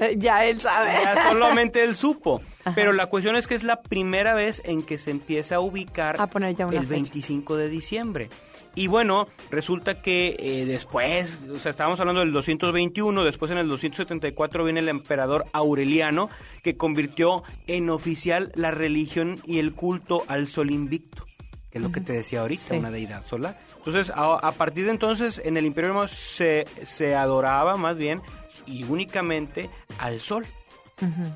Eh, 0.01 0.15
ya 0.19 0.45
él 0.45 0.61
sabe. 0.61 0.91
ya 0.93 1.29
solamente 1.31 1.83
él 1.85 1.95
supo. 1.97 2.41
Pero 2.75 2.93
la 2.93 3.07
cuestión 3.07 3.35
es 3.37 3.47
que 3.47 3.55
es 3.55 3.63
la 3.65 3.81
primera 3.83 4.35
vez 4.35 4.61
en 4.65 4.83
que 4.83 4.99
se 4.99 5.11
empieza 5.11 5.57
a 5.57 5.61
ubicar 5.61 6.21
A 6.21 6.27
poner 6.27 6.55
ya 6.55 6.67
una 6.67 6.77
el 6.77 6.83
fecha. 6.87 6.95
25 7.01 7.57
de 7.57 7.69
diciembre. 7.69 8.29
Y 8.79 8.87
bueno, 8.87 9.27
resulta 9.51 10.01
que 10.01 10.37
eh, 10.39 10.65
después, 10.65 11.39
o 11.53 11.59
sea, 11.59 11.71
estábamos 11.71 11.99
hablando 11.99 12.21
del 12.21 12.33
221, 12.33 13.25
después 13.25 13.51
en 13.51 13.59
el 13.59 13.69
274 13.69 14.63
viene 14.63 14.79
el 14.79 14.89
emperador 14.89 15.47
Aureliano, 15.53 16.31
que 16.63 16.77
convirtió 16.77 17.43
en 17.67 17.91
oficial 17.91 18.53
la 18.55 18.71
religión 18.71 19.35
y 19.45 19.59
el 19.59 19.73
culto 19.75 20.23
al 20.29 20.47
sol 20.47 20.71
invicto, 20.71 21.25
que 21.73 21.79
es 21.79 21.83
lo 21.83 21.91
que 21.91 22.01
te 22.01 22.13
decía 22.13 22.43
ahorita, 22.43 22.63
Sí. 22.63 22.77
una 22.77 22.93
deidad 22.93 23.27
solar. 23.27 23.59
Entonces, 23.79 24.11
a, 24.15 24.35
a 24.37 24.53
partir 24.53 24.85
de 24.85 24.93
entonces, 24.93 25.41
en 25.45 25.57
el 25.57 25.67
Imperio 25.67 25.91
Romano 25.91 26.07
se, 26.09 26.65
se 26.87 27.17
adoraba 27.17 27.77
más 27.77 27.97
bien 27.97 28.21
y 28.65 28.85
únicamente 28.85 29.71
al 29.99 30.21
sol. 30.21 30.47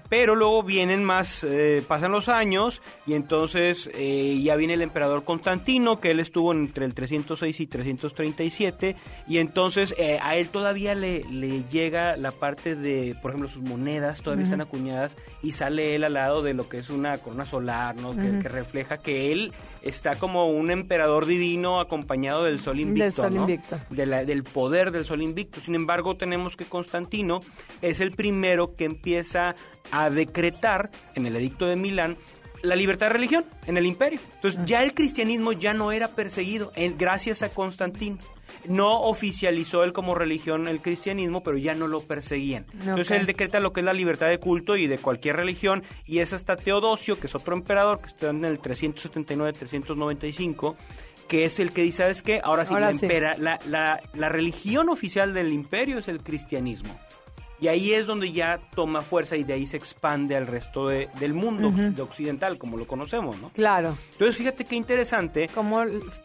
Pero 0.08 0.34
luego 0.34 0.62
vienen 0.62 1.04
más, 1.04 1.44
eh, 1.44 1.82
pasan 1.86 2.12
los 2.12 2.28
años 2.28 2.82
y 3.06 3.14
entonces 3.14 3.88
eh, 3.94 4.40
ya 4.42 4.56
viene 4.56 4.74
el 4.74 4.82
emperador 4.82 5.24
Constantino, 5.24 6.00
que 6.00 6.10
él 6.10 6.20
estuvo 6.20 6.52
entre 6.52 6.84
el 6.84 6.94
306 6.94 7.60
y 7.60 7.66
337, 7.66 8.96
y 9.28 9.38
entonces 9.38 9.94
eh, 9.98 10.18
a 10.22 10.36
él 10.36 10.48
todavía 10.48 10.94
le, 10.94 11.24
le 11.30 11.62
llega 11.64 12.16
la 12.16 12.30
parte 12.30 12.74
de, 12.76 13.14
por 13.22 13.30
ejemplo, 13.30 13.48
sus 13.48 13.62
monedas 13.62 14.20
todavía 14.22 14.44
están 14.44 14.60
acuñadas 14.60 15.16
y 15.42 15.52
sale 15.52 15.94
él 15.94 16.04
al 16.04 16.14
lado 16.14 16.42
de 16.42 16.54
lo 16.54 16.68
que 16.68 16.78
es 16.78 16.90
una 16.90 17.16
corona 17.18 17.46
solar, 17.46 17.96
¿no? 17.96 18.16
que, 18.16 18.38
que 18.40 18.48
refleja 18.48 18.98
que 18.98 19.32
él 19.32 19.52
está 19.82 20.16
como 20.16 20.48
un 20.50 20.70
emperador 20.70 21.26
divino 21.26 21.80
acompañado 21.80 22.44
del 22.44 22.58
sol 22.58 22.80
invicto. 22.80 23.10
sol 23.22 23.34
¿no? 23.34 23.40
invicto. 23.42 23.80
de 23.90 24.06
la- 24.06 24.24
del 24.24 24.42
poder 24.44 24.90
del 24.92 25.04
sol 25.04 25.22
invicto. 25.22 25.60
Sin 25.60 25.74
embargo, 25.74 26.16
tenemos 26.16 26.56
que 26.56 26.64
Constantino 26.64 27.40
es 27.80 28.00
el 28.00 28.12
primero 28.12 28.74
que 28.74 28.84
empieza 28.84 29.51
a 29.90 30.10
decretar 30.10 30.90
en 31.14 31.26
el 31.26 31.36
edicto 31.36 31.66
de 31.66 31.76
Milán 31.76 32.16
la 32.62 32.76
libertad 32.76 33.06
de 33.06 33.14
religión 33.14 33.44
en 33.66 33.76
el 33.76 33.86
imperio. 33.86 34.20
Entonces, 34.36 34.60
ya 34.66 34.84
el 34.84 34.94
cristianismo 34.94 35.50
ya 35.52 35.74
no 35.74 35.90
era 35.90 36.06
perseguido 36.08 36.70
en- 36.76 36.96
gracias 36.96 37.42
a 37.42 37.48
Constantino. 37.48 38.18
No 38.68 39.00
oficializó 39.00 39.82
él 39.82 39.92
como 39.92 40.14
religión 40.14 40.68
el 40.68 40.80
cristianismo, 40.80 41.42
pero 41.42 41.58
ya 41.58 41.74
no 41.74 41.88
lo 41.88 42.00
perseguían. 42.00 42.64
Entonces 42.80 43.10
él 43.18 43.26
decreta 43.26 43.58
lo 43.58 43.72
que 43.72 43.80
es 43.80 43.84
la 43.86 43.92
libertad 43.92 44.28
de 44.28 44.38
culto 44.38 44.76
y 44.76 44.86
de 44.86 44.98
cualquier 44.98 45.34
religión, 45.36 45.82
y 46.06 46.20
es 46.20 46.32
hasta 46.32 46.54
Teodosio, 46.56 47.18
que 47.18 47.26
es 47.26 47.34
otro 47.34 47.54
emperador, 47.56 48.00
que 48.00 48.06
está 48.08 48.30
en 48.30 48.44
el 48.44 48.60
379-395, 48.60 50.76
que 51.28 51.44
es 51.44 51.58
el 51.60 51.72
que 51.72 51.82
dice, 51.82 51.98
¿sabes 51.98 52.22
qué? 52.22 52.40
Ahora 52.42 52.66
sí, 52.66 52.74
Ahora 52.74 52.92
la, 52.92 52.98
sí. 52.98 53.06
impera- 53.06 53.36
la, 53.38 53.58
la- 53.68 54.00
la 54.14 54.28
religión 54.28 54.88
oficial 54.88 55.32
del 55.34 55.52
imperio 55.52 55.98
es 55.98 56.08
el 56.08 56.20
cristianismo. 56.22 56.98
Y 57.62 57.68
ahí 57.68 57.92
es 57.92 58.06
donde 58.08 58.32
ya 58.32 58.58
toma 58.74 59.00
fuerza 59.02 59.36
y 59.36 59.44
de 59.44 59.52
ahí 59.54 59.66
se 59.68 59.76
expande 59.76 60.34
al 60.36 60.48
resto 60.48 60.88
de- 60.88 61.08
del 61.20 61.32
mundo 61.32 61.70
de 61.70 62.02
occidental, 62.02 62.58
como 62.58 62.76
lo 62.76 62.86
conocemos, 62.88 63.38
¿no? 63.40 63.50
Claro. 63.50 63.96
Entonces, 64.12 64.36
fíjate 64.36 64.64
qué 64.64 64.74
interesante. 64.74 65.48
¿Cómo, 65.54 65.82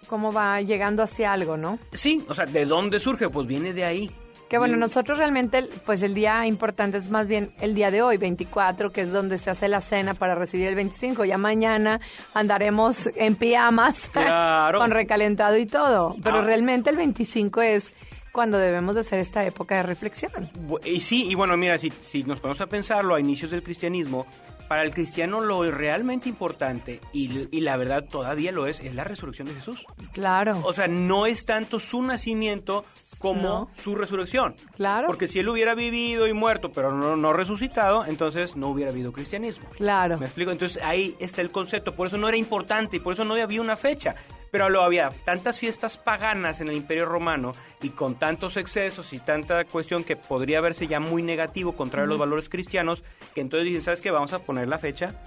cómo 0.08 0.34
va 0.34 0.60
llegando 0.62 1.03
hacia 1.03 1.32
algo, 1.32 1.56
¿no? 1.56 1.77
Sí, 1.94 2.25
o 2.27 2.34
sea, 2.34 2.46
¿de 2.48 2.65
dónde 2.65 3.00
surge? 3.00 3.29
Pues 3.29 3.46
viene 3.48 3.72
de 3.74 3.86
ahí. 3.86 4.12
Que 4.50 4.58
bueno, 4.58 4.77
nosotros 4.77 5.17
realmente, 5.17 5.67
pues 5.86 6.01
el 6.03 6.13
día 6.15 6.48
importante 6.48 6.98
es 6.98 7.12
más 7.12 7.27
bien 7.27 7.51
el 7.60 7.75
día 7.75 7.91
de 7.91 8.01
hoy, 8.01 8.15
24, 8.17 8.91
que 8.91 9.01
es 9.01 9.12
donde 9.12 9.38
se 9.38 9.50
hace 9.50 9.67
la 9.67 9.82
cena 9.82 10.13
para 10.15 10.36
recibir 10.36 10.67
el 10.70 10.75
25. 10.75 11.25
Ya 11.25 11.38
mañana 11.38 12.00
andaremos 12.34 13.10
en 13.15 13.36
pijamas, 13.36 14.10
Claro. 14.13 14.79
con 14.79 14.91
recalentado 14.91 15.58
y 15.58 15.65
todo. 15.65 16.15
Pero 16.24 16.38
Ah. 16.38 16.41
realmente 16.46 16.89
el 16.89 16.96
25 16.96 17.62
es 17.62 17.94
cuando 18.38 18.60
debemos 18.60 18.94
de 18.94 19.01
hacer 19.01 19.17
esta 19.17 19.44
época 19.48 19.77
de 19.77 19.82
reflexión. 19.82 20.48
Y 20.86 21.01
sí, 21.01 21.25
y 21.27 21.34
bueno, 21.34 21.58
mira, 21.58 21.79
si, 21.79 21.91
si 22.08 22.22
nos 22.24 22.39
ponemos 22.39 22.62
a 22.62 22.67
pensarlo 22.67 23.15
a 23.15 23.20
inicios 23.20 23.50
del 23.50 23.63
cristianismo, 23.63 24.27
para 24.67 24.84
el 24.84 24.94
cristiano 24.94 25.41
lo 25.41 25.63
realmente 25.72 26.29
importante, 26.29 27.00
y, 27.13 27.48
y 27.50 27.62
la 27.62 27.77
verdad 27.77 28.03
todavía 28.08 28.51
lo 28.51 28.67
es, 28.67 28.79
es 28.82 28.94
la 28.94 29.06
resurrección 29.06 29.48
de 29.48 29.56
Jesús. 29.56 29.84
Claro. 30.13 30.60
O 30.65 30.72
sea, 30.74 30.88
no 30.88 31.25
es 31.25 31.46
tanto 31.46 31.79
su 31.79 32.03
nacimiento 32.03 32.86
como 33.17 33.41
No. 33.41 33.70
su 33.75 33.96
resurrección. 33.96 34.56
Claro. 34.75 35.08
Porque 35.08 35.27
si 35.27 35.39
él 35.39 35.50
hubiera 35.50 35.74
vivido 35.74 36.27
y 36.27 36.34
muerto, 36.34 36.70
pero 36.72 36.91
no, 36.91 37.15
no 37.15 37.34
resucitado, 37.34 38.06
entonces 38.06 38.56
no 38.56 38.67
hubiera 38.67 38.91
habido 38.91 39.12
cristianismo. 39.12 39.67
Claro. 39.76 40.19
¿Me 40.19 40.26
explico? 40.28 40.52
Entonces 40.52 40.84
ahí 40.84 41.15
está 41.19 41.41
el 41.41 41.50
concepto. 41.50 41.95
Por 41.95 42.06
eso 42.06 42.19
no 42.19 42.28
era 42.28 42.38
importante 42.38 42.97
y 42.97 43.00
por 43.00 43.13
eso 43.13 43.26
no 43.26 43.34
había 43.34 43.62
una 43.62 43.78
fecha. 43.78 44.13
Pero 44.52 44.70
lo 44.70 44.82
había 44.82 45.10
tantas 45.26 45.60
fiestas 45.60 45.98
paganas 45.98 46.62
en 46.62 46.70
el 46.70 46.76
Imperio 46.76 47.06
Romano 47.06 47.54
y 47.82 47.90
con 47.90 48.16
tantos 48.16 48.58
excesos 48.58 49.12
y 49.14 49.20
tanta 49.20 49.66
cuestión 49.66 50.04
que 50.04 50.16
podría 50.16 50.62
verse 50.62 50.88
ya 50.88 51.00
muy 51.00 51.22
negativo 51.22 51.74
contra 51.74 52.06
los 52.06 52.18
valores 52.18 52.50
cristianos, 52.50 53.04
que 53.36 53.42
entonces 53.42 53.66
dicen, 53.68 53.82
¿sabes 53.84 54.02
qué? 54.02 54.12
Vamos 54.12 54.34
a 54.34 54.40
poner 54.40 54.68
la 54.68 54.80
fecha 54.80 55.22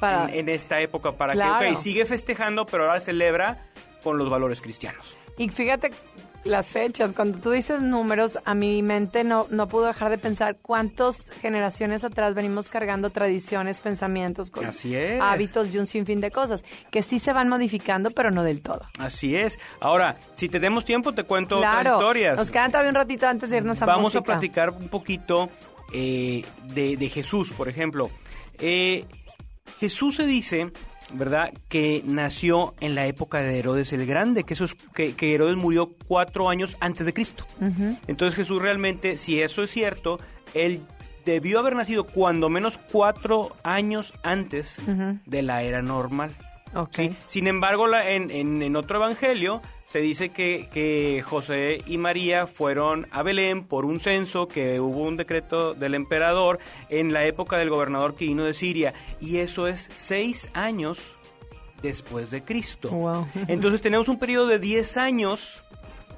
Para, 0.00 0.26
en, 0.28 0.40
en 0.40 0.48
esta 0.50 0.80
época 0.80 1.12
para 1.12 1.32
Claro. 1.32 1.58
que, 1.60 1.72
ok, 1.72 1.78
sigue 1.78 2.06
festejando, 2.06 2.64
pero 2.66 2.84
ahora 2.84 3.00
celebra 3.00 3.66
con 4.02 4.18
los 4.18 4.30
valores 4.30 4.60
cristianos. 4.60 5.18
Y 5.36 5.48
fíjate 5.48 5.90
las 6.44 6.68
fechas, 6.68 7.12
cuando 7.12 7.38
tú 7.38 7.50
dices 7.50 7.80
números, 7.80 8.38
a 8.44 8.54
mi 8.54 8.82
mente 8.82 9.24
no, 9.24 9.46
no 9.50 9.66
pudo 9.66 9.86
dejar 9.86 10.10
de 10.10 10.18
pensar 10.18 10.56
cuántas 10.60 11.30
generaciones 11.40 12.04
atrás 12.04 12.34
venimos 12.34 12.68
cargando 12.68 13.10
tradiciones, 13.10 13.80
pensamientos, 13.80 14.50
con 14.50 14.66
Así 14.66 14.94
es. 14.94 15.20
hábitos 15.20 15.74
y 15.74 15.78
un 15.78 15.86
sinfín 15.86 16.20
de 16.20 16.30
cosas 16.30 16.64
que 16.90 17.02
sí 17.02 17.18
se 17.18 17.32
van 17.32 17.48
modificando, 17.48 18.10
pero 18.10 18.30
no 18.30 18.42
del 18.42 18.60
todo. 18.60 18.82
Así 18.98 19.36
es. 19.36 19.58
Ahora, 19.80 20.16
si 20.34 20.48
tenemos 20.48 20.84
tiempo, 20.84 21.12
te 21.12 21.24
cuento 21.24 21.56
otras 21.58 21.82
claro, 21.82 21.96
historias. 21.96 22.36
nos 22.36 22.50
quedan 22.50 22.70
todavía 22.70 22.90
un 22.90 22.96
ratito 22.96 23.26
antes 23.26 23.50
de 23.50 23.56
irnos 23.56 23.80
a 23.80 23.86
Vamos 23.86 24.14
a 24.14 24.20
platicar 24.20 24.70
un 24.70 24.88
poquito 24.88 25.48
eh, 25.92 26.44
de, 26.74 26.96
de 26.96 27.08
Jesús, 27.08 27.52
por 27.52 27.68
ejemplo. 27.68 28.10
Eh, 28.58 29.04
Jesús 29.80 30.16
se 30.16 30.26
dice, 30.26 30.70
¿verdad?, 31.18 31.52
que 31.68 32.02
nació 32.04 32.74
en 32.80 32.94
la 32.94 33.06
época 33.06 33.38
de 33.40 33.58
Herodes 33.58 33.92
el 33.92 34.04
Grande, 34.06 34.44
que, 34.44 34.54
eso 34.54 34.64
es, 34.64 34.74
que, 34.94 35.14
que 35.14 35.34
Herodes 35.34 35.56
murió 35.56 35.90
cuatro 36.06 36.48
años 36.48 36.76
antes 36.80 37.06
de 37.06 37.12
Cristo. 37.14 37.44
Entonces 38.06 38.34
Jesús 38.36 38.60
realmente, 38.60 39.16
si 39.18 39.40
eso 39.42 39.62
es 39.62 39.70
cierto, 39.70 40.18
él 40.54 40.82
debió 41.24 41.58
haber 41.58 41.74
nacido 41.76 42.04
cuando 42.04 42.48
menos 42.50 42.78
cuatro 42.92 43.56
años 43.62 44.12
antes 44.22 44.78
de 45.26 45.42
la 45.42 45.62
era 45.62 45.80
normal. 45.82 46.34
Sin 47.28 47.46
embargo, 47.46 47.86
la- 47.86 48.10
en, 48.10 48.30
en- 48.30 48.60
en 48.62 48.76
otro 48.76 48.96
evangelio 48.96 49.62
se 49.88 50.00
dice 50.00 50.30
que, 50.30 50.68
que 50.72 51.22
José 51.24 51.78
y 51.86 51.98
María 51.98 52.46
fueron 52.46 53.06
a 53.10 53.22
Belén 53.22 53.64
por 53.64 53.84
un 53.84 54.00
censo, 54.00 54.48
que 54.48 54.80
hubo 54.80 55.02
un 55.02 55.16
decreto 55.16 55.74
del 55.74 55.94
emperador 55.94 56.58
en 56.88 57.12
la 57.12 57.24
época 57.24 57.58
del 57.58 57.70
gobernador 57.70 58.16
Quirino 58.16 58.44
de 58.44 58.54
Siria, 58.54 58.92
y 59.20 59.38
eso 59.38 59.68
es 59.68 59.88
seis 59.92 60.50
años 60.52 60.98
después 61.84 62.30
de 62.30 62.42
Cristo. 62.42 62.88
Wow. 62.88 63.26
Entonces 63.46 63.80
tenemos 63.80 64.08
un 64.08 64.18
periodo 64.18 64.46
de 64.48 64.58
10 64.58 64.96
años 64.96 65.64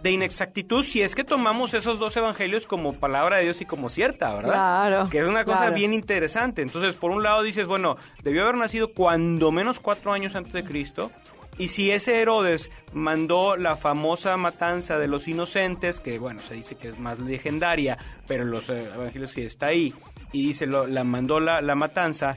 de 0.03 0.13
inexactitud 0.13 0.85
si 0.85 1.03
es 1.03 1.15
que 1.15 1.25
tomamos 1.25 1.75
esos 1.75 1.99
dos 1.99 2.17
evangelios 2.17 2.67
como 2.67 2.93
palabra 2.93 3.39
de 3.39 3.45
Dios 3.45 3.61
y 3.61 3.65
como 3.67 3.89
cierta, 3.89 4.33
¿verdad? 4.35 4.53
Claro, 4.53 5.09
Que 5.11 5.19
es 5.19 5.27
una 5.27 5.45
cosa 5.45 5.59
claro. 5.59 5.75
bien 5.75 5.93
interesante. 5.93 6.63
Entonces, 6.63 6.95
por 6.95 7.11
un 7.11 7.23
lado 7.23 7.43
dices, 7.43 7.67
bueno, 7.67 7.97
debió 8.23 8.45
haber 8.45 8.55
nacido 8.57 8.89
cuando 8.93 9.51
menos 9.51 9.81
cuatro 9.81 10.13
años 10.13 10.37
antes 10.37 10.53
de 10.53 10.65
Cristo. 10.65 11.11
Y 11.59 11.69
si 11.69 11.91
ese 11.91 12.21
Herodes 12.21 12.71
mandó 12.93 13.57
la 13.57 13.77
famosa 13.77 14.37
matanza 14.37 14.99
de 14.99 15.09
los 15.09 15.27
inocentes, 15.29 16.01
que 16.01 16.19
bueno, 16.19 16.41
se 16.41 16.55
dice 16.55 16.77
que 16.77 16.89
es 16.89 16.99
más 16.99 17.19
legendaria, 17.19 17.97
pero 18.27 18.43
en 18.43 18.51
los 18.51 18.69
eh, 18.69 18.81
evangelios 18.95 19.31
sí 19.31 19.43
está 19.43 19.67
ahí, 19.67 19.95
y 20.33 20.49
dice, 20.49 20.67
lo- 20.67 20.87
la 20.87 21.03
mandó 21.05 21.41
la, 21.41 21.63
la 21.63 21.75
matanza 21.75 22.37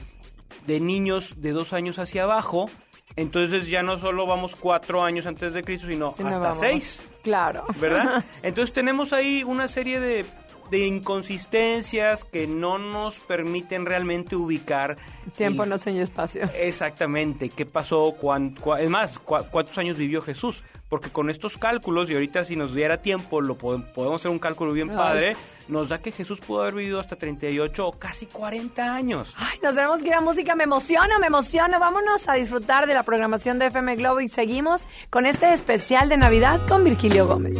de 0.66 0.80
niños 0.80 1.34
de 1.42 1.50
dos 1.52 1.72
años 1.74 1.98
hacia 1.98 2.22
abajo, 2.22 2.70
entonces 3.16 3.66
ya 3.66 3.82
no 3.82 3.98
solo 3.98 4.26
vamos 4.26 4.56
cuatro 4.56 5.02
años 5.02 5.26
antes 5.26 5.52
de 5.52 5.62
Cristo, 5.64 5.86
sino 5.88 6.14
Sí, 6.16 6.22
hasta 6.24 6.54
seis. 6.54 7.00
Claro. 7.22 7.66
¿verdad? 7.78 8.24
Entonces 8.42 8.72
tenemos 8.72 9.12
ahí 9.12 9.42
una 9.44 9.68
serie 9.68 10.00
de, 10.00 10.24
de 10.70 10.86
inconsistencias 10.86 12.24
que 12.24 12.46
no 12.46 12.78
nos 12.78 13.18
permiten 13.18 13.86
realmente 13.86 14.36
ubicar. 14.36 14.96
Tiempo, 15.36 15.64
el- 15.64 15.70
no 15.70 15.78
sueño 15.78 16.02
espacio. 16.02 16.48
Exactamente, 16.54 17.48
qué 17.48 17.66
pasó, 17.66 18.14
cuán- 18.20 18.54
cua- 18.56 18.80
es 18.80 18.90
más, 18.90 19.22
cua- 19.24 19.48
cuántos 19.50 19.76
años 19.78 19.96
vivió 19.96 20.22
Jesús. 20.22 20.62
Porque 20.88 21.08
con 21.10 21.30
estos 21.30 21.56
cálculos, 21.56 22.10
y 22.10 22.14
ahorita 22.14 22.44
si 22.44 22.56
nos 22.56 22.74
diera 22.74 23.00
tiempo, 23.00 23.40
lo 23.40 23.56
podemos, 23.56 23.86
podemos 23.90 24.20
hacer 24.20 24.32
un 24.32 24.40
cálculo 24.40 24.72
bien 24.72 24.88
padre, 24.88 25.36
nos 25.68 25.88
da 25.88 25.98
que 26.02 26.10
Jesús 26.10 26.40
pudo 26.40 26.62
haber 26.62 26.74
vivido 26.74 26.98
hasta 26.98 27.14
38 27.14 27.86
o 27.86 27.92
casi 27.92 28.26
40 28.26 28.92
años. 28.92 29.32
Ay, 29.36 29.60
nos 29.62 29.76
tenemos 29.76 30.02
que 30.02 30.08
ir 30.08 30.14
a 30.14 30.20
música, 30.20 30.56
me 30.56 30.64
emociona, 30.64 31.20
me 31.20 31.28
emociona. 31.28 31.78
Vámonos 31.78 32.28
a 32.28 32.32
disfrutar 32.34 32.88
de 32.88 32.94
la 32.94 33.04
programación 33.04 33.60
de 33.60 33.66
FM 33.66 33.94
Globo 33.94 34.20
y 34.20 34.26
seguimos 34.28 34.84
con 35.10 35.26
este 35.26 35.52
especial 35.52 36.08
de 36.08 36.16
Navidad 36.16 36.66
con 36.66 36.82
Virgilio 36.82 37.28
Gómez. 37.28 37.56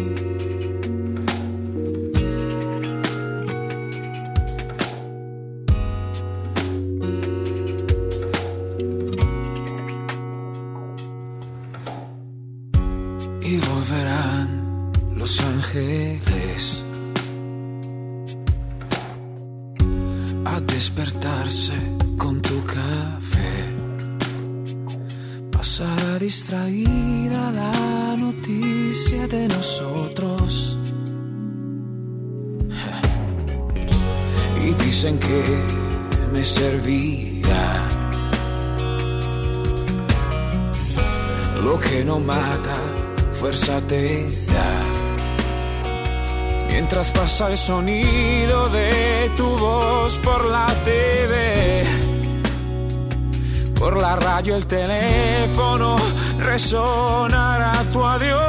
Distraída 26.20 27.50
la 27.50 28.14
noticia 28.14 29.26
de 29.26 29.48
nosotros. 29.48 30.76
Y 34.62 34.74
dicen 34.84 35.18
que 35.18 35.42
me 36.30 36.44
servirá. 36.44 37.88
Lo 41.64 41.80
que 41.80 42.04
no 42.04 42.20
mata, 42.20 42.76
fuerza 43.32 43.80
te 43.88 44.28
da. 44.54 44.72
Mientras 46.68 47.10
pasa 47.12 47.50
el 47.50 47.56
sonido 47.56 48.68
de 48.68 49.30
tu 49.36 49.46
voz 49.56 50.18
por 50.18 50.50
la 50.50 50.66
TV 50.84 51.69
la 54.10 54.16
radio 54.16 54.56
el 54.56 54.66
teléfono 54.66 55.94
resonará 56.40 57.84
tu 57.92 58.04
adiós. 58.04 58.40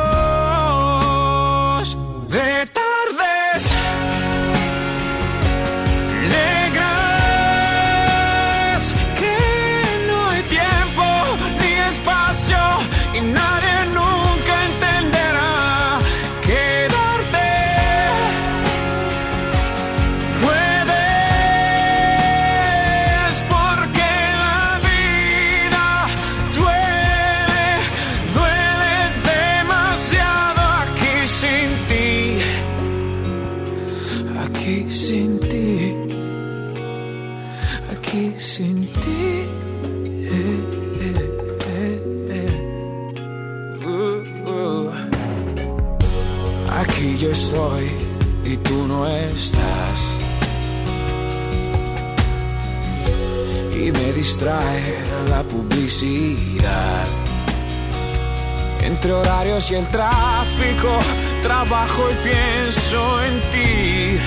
Entre 58.82 59.14
horarios 59.14 59.70
y 59.70 59.76
el 59.76 59.86
tráfico, 59.90 60.98
trabajo 61.44 62.10
y 62.10 62.16
pienso 62.28 63.22
en 63.24 63.40
ti. 63.52 64.18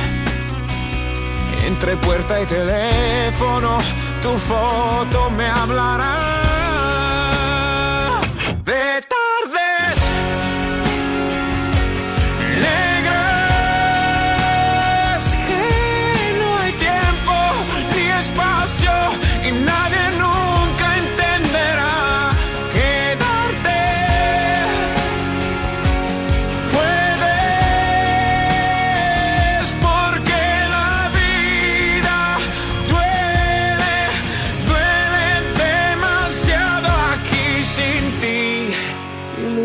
Entre 1.67 1.97
puerta 1.97 2.41
y 2.43 2.47
teléfono, 2.47 3.79
tu 4.23 4.39
foto 4.39 5.31
me 5.31 5.47
hablará. 5.49 6.34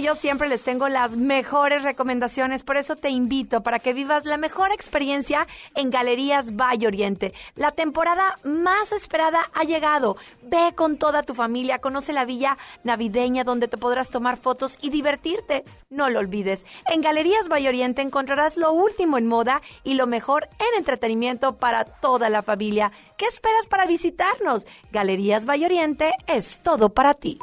yo 0.00 0.14
siempre 0.14 0.48
les 0.48 0.62
tengo 0.62 0.88
las 0.88 1.16
mejores 1.16 1.82
recomendaciones, 1.82 2.62
por 2.62 2.76
eso 2.76 2.94
te 2.94 3.10
invito 3.10 3.62
para 3.62 3.78
que 3.78 3.92
vivas 3.92 4.24
la 4.24 4.36
mejor 4.36 4.70
experiencia 4.72 5.46
en 5.74 5.90
Galerías 5.90 6.56
Valle 6.56 6.86
Oriente. 6.86 7.32
La 7.56 7.72
temporada 7.72 8.38
más 8.44 8.92
esperada 8.92 9.40
ha 9.54 9.64
llegado. 9.64 10.16
Ve 10.42 10.72
con 10.74 10.98
toda 10.98 11.22
tu 11.22 11.34
familia, 11.34 11.78
conoce 11.78 12.12
la 12.12 12.24
villa 12.24 12.58
navideña 12.84 13.44
donde 13.44 13.68
te 13.68 13.78
podrás 13.78 14.10
tomar 14.10 14.36
fotos 14.36 14.78
y 14.80 14.90
divertirte. 14.90 15.64
No 15.90 16.10
lo 16.10 16.20
olvides. 16.20 16.64
En 16.86 17.00
Galerías 17.00 17.48
Valle 17.48 17.68
Oriente 17.68 18.02
encontrarás 18.02 18.56
lo 18.56 18.72
último 18.72 19.18
en 19.18 19.26
moda 19.26 19.62
y 19.84 19.94
lo 19.94 20.06
mejor 20.06 20.48
en 20.58 20.78
entretenimiento 20.78 21.56
para 21.56 21.84
toda 21.84 22.30
la 22.30 22.42
familia. 22.42 22.92
¿Qué 23.16 23.26
esperas 23.26 23.66
para 23.66 23.86
visitarnos? 23.86 24.66
Galerías 24.92 25.46
Valle 25.46 25.66
Oriente 25.66 26.12
es 26.26 26.60
todo 26.62 26.90
para 26.90 27.14
ti. 27.14 27.38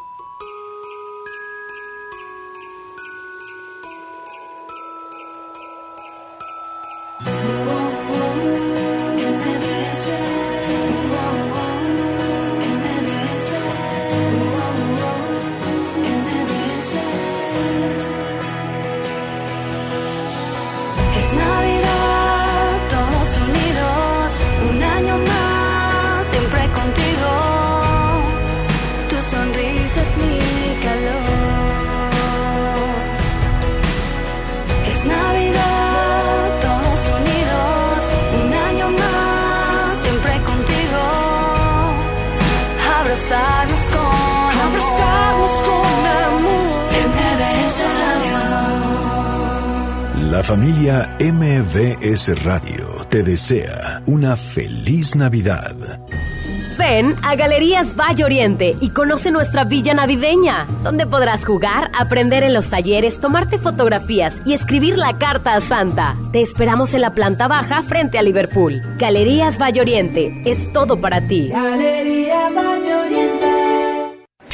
Familia 50.46 51.10
MBS 51.20 52.44
Radio 52.44 53.04
te 53.10 53.24
desea 53.24 54.04
una 54.06 54.36
feliz 54.36 55.16
Navidad. 55.16 55.76
Ven 56.78 57.16
a 57.24 57.36
Galerías 57.36 57.96
Valle 57.96 58.24
Oriente 58.26 58.76
y 58.80 58.90
conoce 58.92 59.32
nuestra 59.32 59.64
villa 59.64 59.96
navideña, 59.96 60.68
donde 60.84 61.08
podrás 61.08 61.48
jugar, 61.48 61.90
aprender 61.98 62.44
en 62.44 62.54
los 62.54 62.70
talleres, 62.70 63.20
tomarte 63.20 63.58
fotografías 63.58 64.44
y 64.46 64.54
escribir 64.54 65.00
la 65.00 65.18
carta 65.18 65.56
a 65.56 65.62
Santa. 65.62 66.16
Te 66.32 66.44
esperamos 66.44 66.94
en 66.94 67.02
la 67.02 67.16
planta 67.16 67.48
baja 67.48 67.82
frente 67.82 68.20
a 68.20 68.22
Liverpool. 68.22 68.84
Galerías 69.00 69.60
Valle 69.60 69.82
Oriente 69.82 70.44
es 70.46 70.72
todo 70.72 71.02
para 71.02 71.22
ti. 71.28 71.48
Galerías 71.48 72.54
Valle 72.54 72.96
Oriente. 72.96 73.25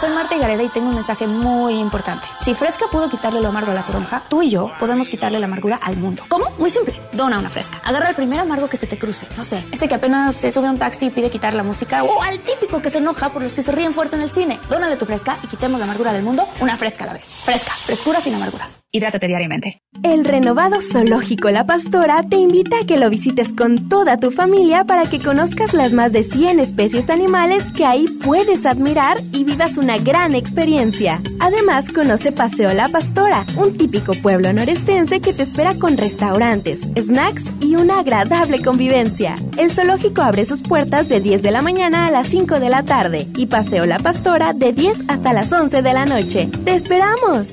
Soy 0.00 0.10
Marta 0.10 0.36
Gareda 0.38 0.62
y 0.62 0.68
tengo 0.68 0.88
un 0.90 0.94
mensaje 0.94 1.26
muy 1.26 1.74
importante. 1.74 2.28
Si 2.40 2.54
Fresca 2.54 2.84
pudo 2.92 3.08
quitarle 3.08 3.40
lo 3.40 3.48
amargo 3.48 3.72
a 3.72 3.74
la 3.74 3.82
toronja, 3.82 4.22
tú 4.28 4.42
y 4.42 4.50
yo 4.50 4.70
podemos 4.78 5.08
quitarle 5.08 5.40
la 5.40 5.46
amargura 5.46 5.76
al 5.82 5.96
mundo. 5.96 6.22
¿Cómo? 6.28 6.44
Muy 6.56 6.70
simple. 6.70 6.94
Dona 7.12 7.38
una 7.38 7.48
Fresca. 7.50 7.80
Agarra 7.84 8.10
el 8.10 8.14
primer 8.14 8.38
amargo 8.38 8.68
que 8.68 8.76
se 8.76 8.86
te 8.86 8.96
cruce. 8.96 9.26
No 9.36 9.42
sé, 9.44 9.64
este 9.72 9.88
que 9.88 9.96
apenas 9.96 10.36
se 10.36 10.52
sube 10.52 10.68
a 10.68 10.70
un 10.70 10.78
taxi 10.78 11.06
y 11.06 11.10
pide 11.10 11.30
quitar 11.30 11.52
la 11.54 11.64
música 11.64 12.04
o 12.04 12.22
al 12.22 12.38
típico 12.38 12.80
que 12.80 12.90
se 12.90 12.98
enoja 12.98 13.30
por 13.30 13.42
los 13.42 13.54
que 13.54 13.62
se 13.62 13.72
ríen 13.72 13.92
fuerte 13.92 14.14
en 14.14 14.22
el 14.22 14.30
cine. 14.30 14.60
Dónale 14.70 14.96
tu 14.96 15.04
Fresca 15.06 15.36
y 15.42 15.48
quitemos 15.48 15.80
la 15.80 15.84
amargura 15.86 16.12
del 16.12 16.22
mundo 16.22 16.44
una 16.60 16.76
Fresca 16.76 17.02
a 17.02 17.08
la 17.08 17.12
vez. 17.14 17.24
Fresca. 17.24 17.72
Frescura 17.72 18.20
sin 18.20 18.34
amarguras. 18.34 18.78
Hidrátate 18.90 19.26
diariamente. 19.26 19.82
El 20.02 20.24
renovado 20.24 20.80
Zoológico 20.80 21.50
La 21.50 21.66
Pastora 21.66 22.22
te 22.28 22.36
invita 22.36 22.76
a 22.82 22.86
que 22.86 22.96
lo 22.98 23.10
visites 23.10 23.52
con 23.52 23.88
toda 23.88 24.16
tu 24.16 24.30
familia 24.30 24.84
para 24.84 25.06
que 25.06 25.20
conozcas 25.20 25.74
las 25.74 25.92
más 25.92 26.12
de 26.12 26.22
100 26.22 26.60
especies 26.60 27.10
animales 27.10 27.64
que 27.76 27.84
ahí 27.84 28.06
puedes 28.24 28.64
admirar 28.64 29.18
y 29.32 29.44
vivas 29.44 29.76
una 29.78 29.98
gran 29.98 30.34
experiencia. 30.34 31.22
Además, 31.40 31.90
conoce 31.90 32.32
Paseo 32.32 32.72
La 32.74 32.88
Pastora, 32.88 33.44
un 33.56 33.76
típico 33.76 34.14
pueblo 34.14 34.52
norestense 34.52 35.20
que 35.20 35.32
te 35.32 35.42
espera 35.42 35.74
con 35.74 35.96
restaurantes, 35.96 36.80
snacks 36.96 37.44
y 37.60 37.76
una 37.76 38.00
agradable 38.00 38.62
convivencia. 38.62 39.36
El 39.56 39.70
zoológico 39.70 40.22
abre 40.22 40.44
sus 40.44 40.62
puertas 40.62 41.08
de 41.08 41.20
10 41.20 41.42
de 41.42 41.50
la 41.50 41.62
mañana 41.62 42.06
a 42.06 42.10
las 42.10 42.26
5 42.26 42.60
de 42.60 42.68
la 42.68 42.82
tarde 42.82 43.28
y 43.36 43.46
Paseo 43.46 43.86
La 43.86 43.98
Pastora 43.98 44.52
de 44.52 44.72
10 44.72 45.08
hasta 45.08 45.32
las 45.32 45.52
11 45.52 45.82
de 45.82 45.92
la 45.92 46.04
noche. 46.04 46.50
¡Te 46.64 46.74
esperamos! 46.74 47.46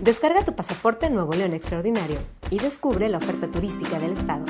Descarga 0.00 0.44
tu 0.44 0.54
pasaporte 0.54 1.08
Nuevo 1.08 1.32
León 1.32 1.54
Extraordinario 1.54 2.18
y 2.50 2.58
descubre 2.58 3.08
la 3.08 3.16
oferta 3.18 3.50
turística 3.50 3.98
del 3.98 4.12
estado. 4.12 4.44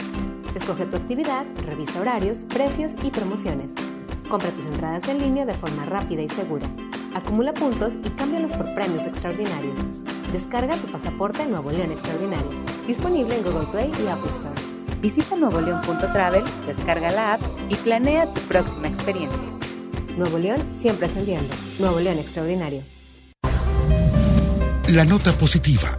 Escoge 0.56 0.86
tu 0.86 0.96
actividad, 0.96 1.44
revisa 1.64 2.00
horarios, 2.00 2.38
precios 2.44 2.92
y 3.04 3.10
promociones. 3.10 3.70
Compra 4.28 4.50
tus 4.50 4.64
entradas 4.66 5.06
en 5.08 5.18
línea 5.18 5.44
de 5.44 5.54
forma 5.54 5.84
rápida 5.84 6.22
y 6.22 6.28
segura. 6.28 6.66
Acumula 7.14 7.52
puntos 7.52 7.94
y 8.02 8.10
cámbialos 8.10 8.52
por 8.52 8.74
premios 8.74 9.02
extraordinarios. 9.04 9.78
Descarga 10.32 10.76
tu 10.76 10.86
pasaporte 10.90 11.46
Nuevo 11.46 11.70
León 11.70 11.92
Extraordinario. 11.92 12.48
Disponible 12.86 13.36
en 13.36 13.44
Google 13.44 13.66
Play 13.66 13.90
y 14.02 14.08
Apple 14.08 14.30
Store. 14.30 15.00
Visita 15.00 15.36
nuevoleón.travel, 15.36 16.42
descarga 16.66 17.10
la 17.12 17.34
app 17.34 17.42
y 17.68 17.74
planea 17.76 18.32
tu 18.32 18.40
próxima 18.42 18.88
experiencia. 18.88 19.38
Nuevo 20.16 20.38
León 20.38 20.64
siempre 20.80 21.06
ascendiendo. 21.06 21.54
Nuevo 21.78 22.00
León 22.00 22.18
Extraordinario. 22.18 22.82
La 24.88 25.04
nota 25.04 25.32
positiva. 25.32 25.98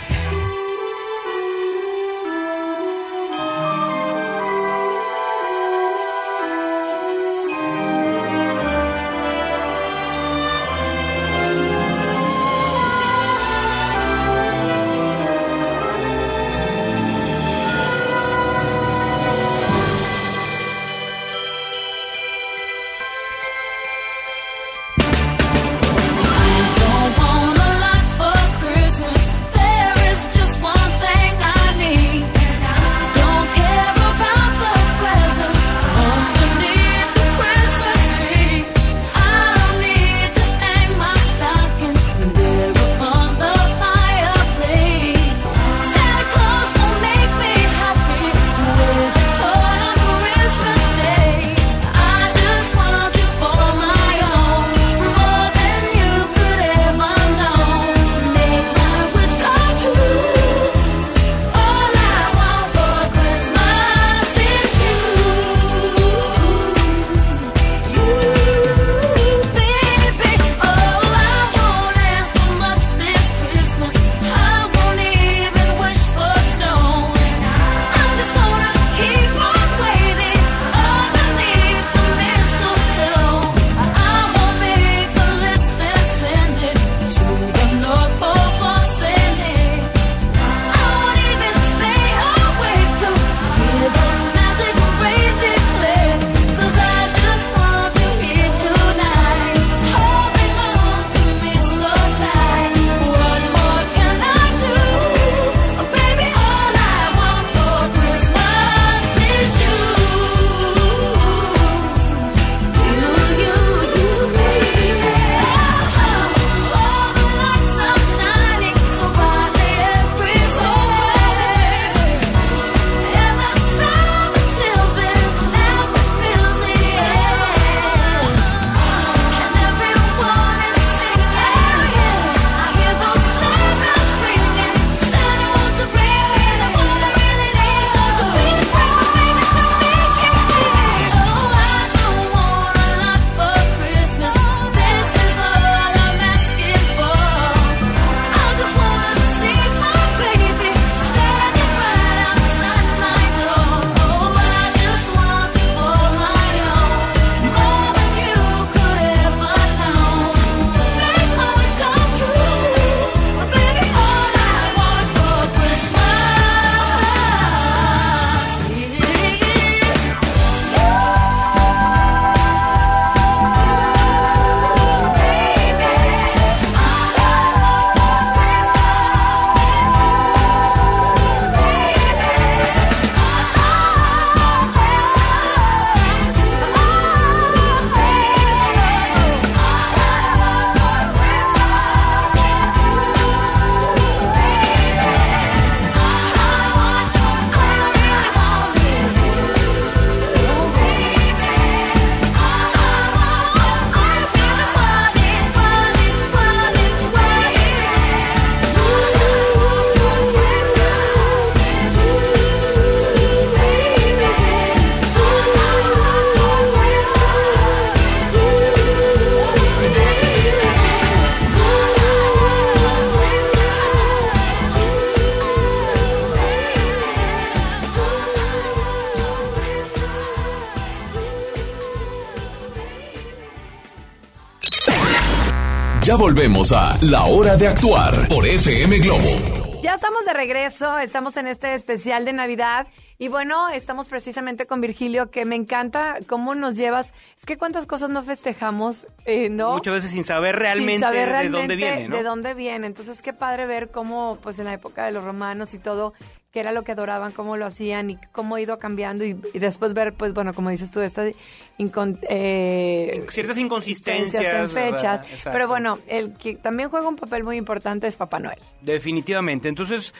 Ya 236.03 236.15
volvemos 236.15 236.71
a 236.71 236.97
La 237.01 237.25
Hora 237.25 237.55
de 237.57 237.67
Actuar 237.67 238.27
por 238.27 238.47
FM 238.47 238.97
Globo. 238.97 239.81
Ya 239.83 239.93
estamos 239.93 240.25
de 240.25 240.33
regreso, 240.33 240.97
estamos 240.97 241.37
en 241.37 241.45
este 241.45 241.75
especial 241.75 242.25
de 242.25 242.33
Navidad 242.33 242.87
y 243.19 243.27
bueno, 243.27 243.69
estamos 243.69 244.07
precisamente 244.07 244.65
con 244.65 244.81
Virgilio, 244.81 245.29
que 245.29 245.45
me 245.45 245.55
encanta 245.55 246.17
cómo 246.27 246.55
nos 246.55 246.75
llevas. 246.75 247.13
Es 247.37 247.45
que 247.45 247.55
cuántas 247.55 247.85
cosas 247.85 248.09
no 248.09 248.23
festejamos, 248.23 249.05
eh, 249.25 249.49
¿no? 249.49 249.73
Muchas 249.73 249.93
veces 249.93 250.09
sin 250.09 250.23
saber 250.23 250.55
realmente, 250.55 250.93
Sin 250.93 251.01
saber 251.01 251.27
de 251.27 251.31
realmente 251.33 251.59
dónde 251.59 251.75
viene, 251.75 252.07
¿no? 252.07 252.17
De 252.17 252.23
dónde 252.23 252.53
viene. 252.55 252.87
Entonces, 252.87 253.21
qué 253.21 253.33
padre 253.33 253.67
ver 253.67 253.91
cómo, 253.91 254.39
pues 254.41 254.57
en 254.57 254.65
la 254.65 254.73
época 254.73 255.05
de 255.05 255.11
los 255.11 255.23
romanos 255.23 255.75
y 255.75 255.77
todo, 255.77 256.15
qué 256.51 256.59
era 256.59 256.71
lo 256.73 256.83
que 256.83 256.91
adoraban, 256.91 257.31
cómo 257.31 257.55
lo 257.55 257.65
hacían 257.65 258.09
y 258.09 258.17
cómo 258.33 258.55
ha 258.55 258.61
ido 258.61 258.77
cambiando 258.77 259.23
y, 259.23 259.39
y 259.53 259.59
después 259.59 259.93
ver, 259.93 260.11
pues 260.13 260.33
bueno, 260.33 260.53
como 260.53 260.69
dices 260.69 260.91
tú, 260.91 260.99
estas 261.01 261.33
incon- 261.79 262.19
eh, 262.29 263.25
Ciertas 263.29 263.57
inconsistencias. 263.57 264.43
en 264.43 264.69
fechas. 264.69 265.21
Pero 265.45 265.67
bueno, 265.69 265.99
el 266.07 266.33
que 266.33 266.55
también 266.57 266.89
juega 266.89 267.07
un 267.07 267.15
papel 267.15 267.43
muy 267.45 267.55
importante 267.57 268.07
es 268.07 268.15
Papá 268.17 268.39
Noel. 268.39 268.59
Definitivamente. 268.81 269.69
Entonces, 269.69 270.13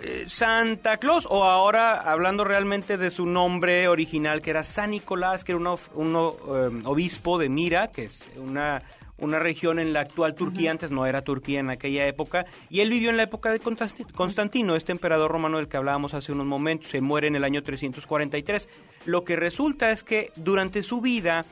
eh, 0.00 0.24
Santa 0.26 0.96
Claus, 0.96 1.26
o 1.28 1.44
ahora 1.44 1.96
hablando 2.10 2.44
realmente 2.44 2.96
de 2.96 3.10
su 3.10 3.26
nombre 3.26 3.86
original, 3.88 4.40
que 4.40 4.50
era 4.50 4.64
San 4.64 4.90
Nicolás, 4.92 5.44
que 5.44 5.52
era 5.52 5.58
un 5.58 6.16
eh, 6.16 6.80
obispo 6.86 7.38
de 7.38 7.50
Mira, 7.50 7.88
que 7.88 8.04
es 8.04 8.30
una, 8.38 8.82
una 9.18 9.38
región 9.38 9.78
en 9.78 9.92
la 9.92 10.00
actual 10.00 10.34
Turquía, 10.34 10.70
antes 10.70 10.90
no 10.90 11.06
era 11.06 11.22
Turquía 11.22 11.60
en 11.60 11.70
aquella 11.70 12.06
época, 12.06 12.46
y 12.68 12.80
él 12.80 12.90
vivió 12.90 13.10
en 13.10 13.16
la 13.16 13.22
época 13.24 13.50
de 13.50 13.60
Constanti- 13.60 14.10
Constantino, 14.12 14.74
este 14.76 14.92
emperador 14.92 15.30
romano 15.30 15.58
del 15.58 15.68
que 15.68 15.76
hablábamos 15.76 16.14
hace 16.14 16.32
unos 16.32 16.46
momentos, 16.46 16.90
se 16.90 17.00
muere 17.00 17.28
en 17.28 17.36
el 17.36 17.44
año 17.44 17.62
343. 17.62 18.68
Lo 19.06 19.24
que 19.24 19.36
resulta 19.36 19.90
es 19.92 20.02
que 20.02 20.32
durante 20.36 20.82
su 20.82 21.00
vida, 21.00 21.44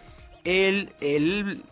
él, 0.44 0.92
él 1.00 1.62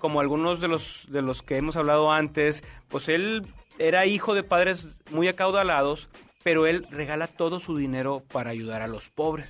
como 0.00 0.20
algunos 0.20 0.60
de 0.60 0.68
los 0.68 1.06
de 1.08 1.22
los 1.22 1.42
que 1.42 1.56
hemos 1.56 1.76
hablado 1.76 2.12
antes, 2.12 2.62
pues 2.88 3.08
él 3.08 3.46
era 3.78 4.06
hijo 4.06 4.34
de 4.34 4.42
padres 4.42 4.86
muy 5.10 5.28
acaudalados, 5.28 6.08
pero 6.44 6.66
él 6.66 6.86
regala 6.90 7.26
todo 7.26 7.58
su 7.58 7.76
dinero 7.76 8.22
para 8.32 8.50
ayudar 8.50 8.82
a 8.82 8.86
los 8.86 9.08
pobres. 9.08 9.48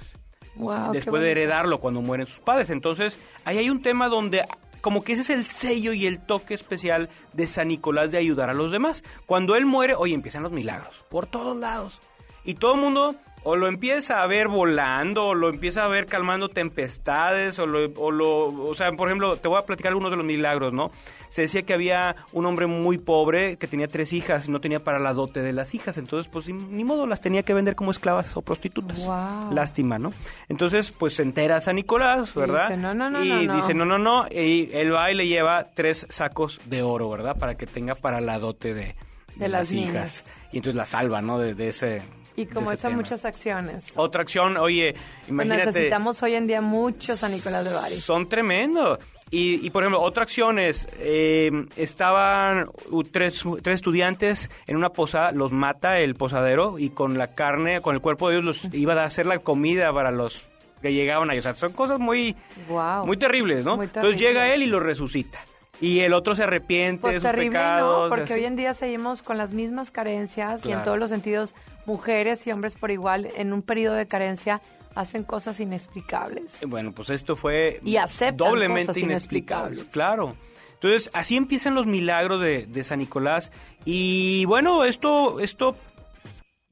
Wow, 0.54 0.92
después 0.92 1.22
de 1.22 1.30
heredarlo 1.30 1.78
cuando 1.80 2.02
mueren 2.02 2.26
sus 2.26 2.40
padres. 2.40 2.70
Entonces, 2.70 3.18
ahí 3.44 3.58
hay 3.58 3.70
un 3.70 3.82
tema 3.82 4.08
donde 4.08 4.44
como 4.80 5.02
que 5.02 5.12
ese 5.12 5.22
es 5.22 5.30
el 5.30 5.44
sello 5.44 5.92
y 5.92 6.06
el 6.06 6.18
toque 6.18 6.54
especial 6.54 7.08
de 7.32 7.46
San 7.46 7.68
Nicolás 7.68 8.10
de 8.10 8.18
ayudar 8.18 8.50
a 8.50 8.54
los 8.54 8.72
demás. 8.72 9.02
Cuando 9.26 9.56
él 9.56 9.66
muere, 9.66 9.94
oye, 9.94 10.14
empiezan 10.14 10.42
los 10.42 10.52
milagros 10.52 11.04
por 11.08 11.26
todos 11.26 11.56
lados. 11.56 12.00
Y 12.44 12.54
todo 12.54 12.74
el 12.74 12.80
mundo 12.80 13.14
o 13.50 13.56
lo 13.56 13.66
empieza 13.66 14.22
a 14.22 14.26
ver 14.26 14.46
volando, 14.48 15.28
o 15.28 15.34
lo 15.34 15.48
empieza 15.48 15.82
a 15.82 15.88
ver 15.88 16.04
calmando 16.04 16.50
tempestades, 16.50 17.58
o 17.58 17.66
lo, 17.66 17.90
o 17.96 18.10
lo, 18.10 18.46
o 18.48 18.74
sea, 18.74 18.92
por 18.92 19.08
ejemplo, 19.08 19.36
te 19.38 19.48
voy 19.48 19.58
a 19.58 19.64
platicar 19.64 19.88
algunos 19.88 20.10
de 20.10 20.18
los 20.18 20.26
milagros, 20.26 20.74
¿no? 20.74 20.90
Se 21.30 21.42
decía 21.42 21.62
que 21.62 21.72
había 21.72 22.14
un 22.32 22.44
hombre 22.44 22.66
muy 22.66 22.98
pobre 22.98 23.56
que 23.56 23.66
tenía 23.66 23.88
tres 23.88 24.12
hijas 24.12 24.46
y 24.48 24.50
no 24.50 24.60
tenía 24.60 24.84
para 24.84 24.98
la 24.98 25.14
dote 25.14 25.40
de 25.40 25.54
las 25.54 25.74
hijas, 25.74 25.96
entonces 25.96 26.30
pues 26.30 26.46
ni, 26.48 26.84
modo 26.84 27.06
las 27.06 27.22
tenía 27.22 27.42
que 27.42 27.54
vender 27.54 27.74
como 27.74 27.90
esclavas 27.90 28.36
o 28.36 28.42
prostitutas. 28.42 28.98
Wow. 28.98 29.50
Lástima, 29.54 29.98
¿no? 29.98 30.12
Entonces, 30.50 30.90
pues 30.90 31.14
se 31.14 31.22
entera 31.22 31.60
San 31.62 31.76
Nicolás, 31.76 32.32
Y 32.36 32.38
¿verdad? 32.40 32.68
dice, 32.68 32.80
"No, 32.82 32.92
no, 32.92 33.08
no, 33.08 33.24
y 33.24 33.28
no, 33.30 33.42
no". 33.44 33.56
dice, 33.56 33.72
no, 33.72 33.86
no, 33.86 33.98
no, 33.98 34.26
y 34.30 34.68
él 34.74 34.92
va 34.92 35.10
y 35.10 35.14
le 35.14 35.26
lleva 35.26 35.64
tres 35.74 36.06
sacos 36.10 36.60
de 36.66 36.82
oro, 36.82 37.08
¿verdad? 37.08 37.34
Para 37.38 37.56
que 37.56 37.66
tenga 37.66 37.94
para 37.94 38.20
la 38.20 38.38
dote 38.38 38.74
de, 38.74 38.94
De 39.36 39.48
las 39.48 39.72
hijas. 39.72 40.26
Y 40.52 40.58
entonces 40.58 40.76
la 40.76 40.84
salva, 40.84 41.22
¿no? 41.22 41.38
De, 41.38 41.54
de 41.54 41.68
ese... 41.70 42.02
Y 42.40 42.46
como 42.46 42.70
esas 42.70 42.92
muchas 42.92 43.24
acciones. 43.24 43.92
Otra 43.96 44.22
acción, 44.22 44.56
oye, 44.58 44.92
Pues 44.94 45.28
imagínate... 45.28 45.66
necesitamos 45.66 46.22
hoy 46.22 46.34
en 46.34 46.46
día 46.46 46.60
muchos 46.60 47.18
San 47.18 47.32
Nicolás 47.32 47.64
de 47.64 47.72
Bari. 47.74 47.96
Son 47.96 48.28
tremendos. 48.28 48.98
Y, 49.30 49.66
y, 49.66 49.70
por 49.70 49.82
ejemplo, 49.82 50.00
otra 50.00 50.22
acción 50.22 50.58
es, 50.58 50.88
eh, 51.00 51.50
estaban 51.76 52.70
tres, 53.12 53.44
tres 53.62 53.74
estudiantes 53.74 54.48
en 54.66 54.76
una 54.76 54.90
posada, 54.90 55.32
los 55.32 55.52
mata 55.52 55.98
el 55.98 56.14
posadero 56.14 56.78
y 56.78 56.90
con 56.90 57.18
la 57.18 57.34
carne, 57.34 57.82
con 57.82 57.94
el 57.94 58.00
cuerpo 58.00 58.28
de 58.30 58.36
ellos, 58.36 58.44
los 58.64 58.74
iba 58.74 58.94
a 58.94 59.04
hacer 59.04 59.26
la 59.26 59.38
comida 59.40 59.92
para 59.92 60.10
los 60.12 60.44
que 60.80 60.92
llegaban 60.94 61.28
ahí. 61.28 61.38
O 61.38 61.42
sea, 61.42 61.52
son 61.54 61.72
cosas 61.72 61.98
muy, 61.98 62.36
Wow. 62.68 63.04
muy 63.04 63.16
terribles, 63.16 63.64
¿no? 63.64 63.76
Muy 63.76 63.86
Entonces 63.86 64.12
terrible. 64.16 64.28
llega 64.40 64.54
él 64.54 64.62
y 64.62 64.66
lo 64.66 64.80
resucita. 64.80 65.38
Y 65.80 66.00
el 66.00 66.12
otro 66.12 66.34
se 66.34 66.42
arrepiente 66.42 66.96
de 67.06 67.12
Pues 67.12 67.14
sus 67.16 67.22
terrible, 67.22 67.50
pecados. 67.50 68.04
¿no? 68.04 68.08
Porque 68.08 68.32
así. 68.32 68.40
hoy 68.40 68.44
en 68.46 68.56
día 68.56 68.74
seguimos 68.74 69.22
con 69.22 69.38
las 69.38 69.52
mismas 69.52 69.90
carencias 69.90 70.66
y 70.66 70.72
en 70.72 70.82
todos 70.82 70.98
los 70.98 71.10
sentidos, 71.10 71.54
mujeres 71.86 72.46
y 72.46 72.52
hombres 72.52 72.74
por 72.74 72.90
igual, 72.90 73.28
en 73.36 73.52
un 73.52 73.62
periodo 73.62 73.94
de 73.94 74.06
carencia, 74.06 74.60
hacen 74.96 75.22
cosas 75.22 75.60
inexplicables. 75.60 76.60
Eh, 76.62 76.66
Bueno, 76.66 76.92
pues 76.92 77.10
esto 77.10 77.36
fue 77.36 77.80
Y 77.84 77.96
doblemente 78.34 78.98
inexplicable. 78.98 79.84
Claro. 79.92 80.34
Entonces, 80.74 81.10
así 81.12 81.36
empiezan 81.36 81.74
los 81.74 81.86
milagros 81.86 82.40
de, 82.40 82.66
de 82.66 82.84
San 82.84 82.98
Nicolás. 83.00 83.50
Y 83.84 84.44
bueno, 84.46 84.84
esto, 84.84 85.40
esto 85.40 85.76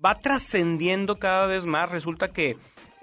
va 0.05 0.19
trascendiendo 0.19 1.17
cada 1.17 1.47
vez 1.47 1.65
más. 1.67 1.91
Resulta 1.91 2.29
que 2.29 2.57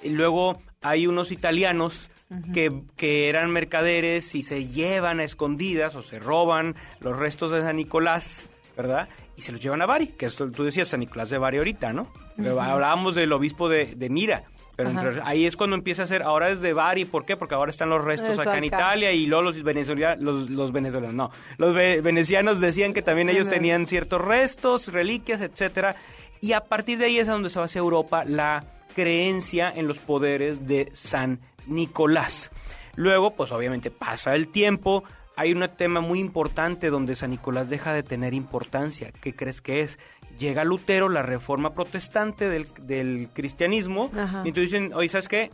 luego 0.05 0.61
hay 0.81 1.07
unos 1.07 1.31
italianos 1.31 2.09
que, 2.53 2.71
que 2.97 3.29
eran 3.29 3.51
mercaderes 3.51 4.33
y 4.35 4.43
se 4.43 4.67
llevan 4.67 5.19
a 5.19 5.23
escondidas 5.23 5.95
o 5.95 6.03
se 6.03 6.19
roban 6.19 6.75
los 6.99 7.17
restos 7.17 7.51
de 7.51 7.61
San 7.61 7.75
Nicolás, 7.75 8.49
¿verdad? 8.75 9.07
Y 9.37 9.41
se 9.43 9.51
los 9.51 9.61
llevan 9.61 9.81
a 9.81 9.85
Bari, 9.85 10.07
que 10.07 10.25
esto 10.27 10.49
tú 10.51 10.63
decías 10.63 10.87
San 10.87 10.99
Nicolás 11.01 11.29
de 11.29 11.37
Bari 11.37 11.57
ahorita, 11.57 11.93
¿no? 11.93 12.07
Pero. 12.37 12.59
Hablábamos 12.61 13.15
del 13.15 13.31
obispo 13.33 13.69
de, 13.69 13.95
de 13.95 14.09
Mira. 14.09 14.43
Pero 14.75 14.89
entre- 14.89 15.21
ahí 15.23 15.45
es 15.45 15.55
cuando 15.55 15.75
empieza 15.75 16.01
a 16.01 16.07
ser, 16.07 16.23
ahora 16.23 16.49
es 16.49 16.59
de 16.59 16.73
Bari, 16.73 17.05
¿por 17.05 17.25
qué? 17.25 17.37
Porque 17.37 17.53
ahora 17.53 17.69
están 17.69 17.89
los 17.91 18.03
restos 18.03 18.29
Eso 18.29 18.41
acá 18.41 18.57
en 18.57 18.63
acá. 18.65 18.77
Italia 18.77 19.11
y 19.11 19.27
luego 19.27 19.43
los 19.43 19.61
venezolanos, 19.61 20.23
los, 20.23 20.49
los 20.49 20.71
venezolanos, 20.71 21.13
no, 21.13 21.29
los 21.59 21.75
ve- 21.75 22.01
venecianos 22.01 22.59
decían 22.59 22.91
que 22.91 23.03
también 23.03 23.29
ellos 23.29 23.47
tenían 23.47 23.85
ciertos 23.85 24.19
restos, 24.19 24.91
reliquias, 24.91 25.41
etcétera, 25.41 25.95
y 26.41 26.53
a 26.53 26.61
partir 26.61 26.97
de 26.97 27.05
ahí 27.05 27.19
es 27.19 27.27
a 27.29 27.33
donde 27.33 27.51
se 27.51 27.59
va 27.59 27.65
hacia 27.65 27.77
Europa 27.79 28.23
la 28.25 28.63
creencia 28.95 29.71
en 29.75 29.87
los 29.87 29.99
poderes 29.99 30.67
de 30.67 30.89
San 30.93 31.39
Nicolás. 31.67 32.51
Luego, 32.95 33.31
pues 33.35 33.51
obviamente 33.51 33.91
pasa 33.91 34.35
el 34.35 34.47
tiempo, 34.47 35.03
hay 35.35 35.51
un 35.51 35.67
tema 35.77 36.01
muy 36.01 36.19
importante 36.19 36.89
donde 36.89 37.15
San 37.15 37.31
Nicolás 37.31 37.69
deja 37.69 37.93
de 37.93 38.03
tener 38.03 38.33
importancia. 38.33 39.11
¿Qué 39.11 39.35
crees 39.35 39.61
que 39.61 39.81
es? 39.81 39.97
Llega 40.37 40.63
Lutero, 40.63 41.09
la 41.09 41.23
reforma 41.23 41.73
protestante 41.73 42.49
del, 42.49 42.67
del 42.81 43.29
cristianismo, 43.33 44.11
Ajá. 44.17 44.41
y 44.45 44.49
entonces 44.49 44.71
dicen, 44.71 44.93
oye, 44.93 45.09
¿sabes 45.09 45.27
qué? 45.27 45.51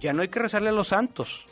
Ya 0.00 0.12
no 0.12 0.22
hay 0.22 0.28
que 0.28 0.40
rezarle 0.40 0.70
a 0.70 0.72
los 0.72 0.88
santos. 0.88 1.46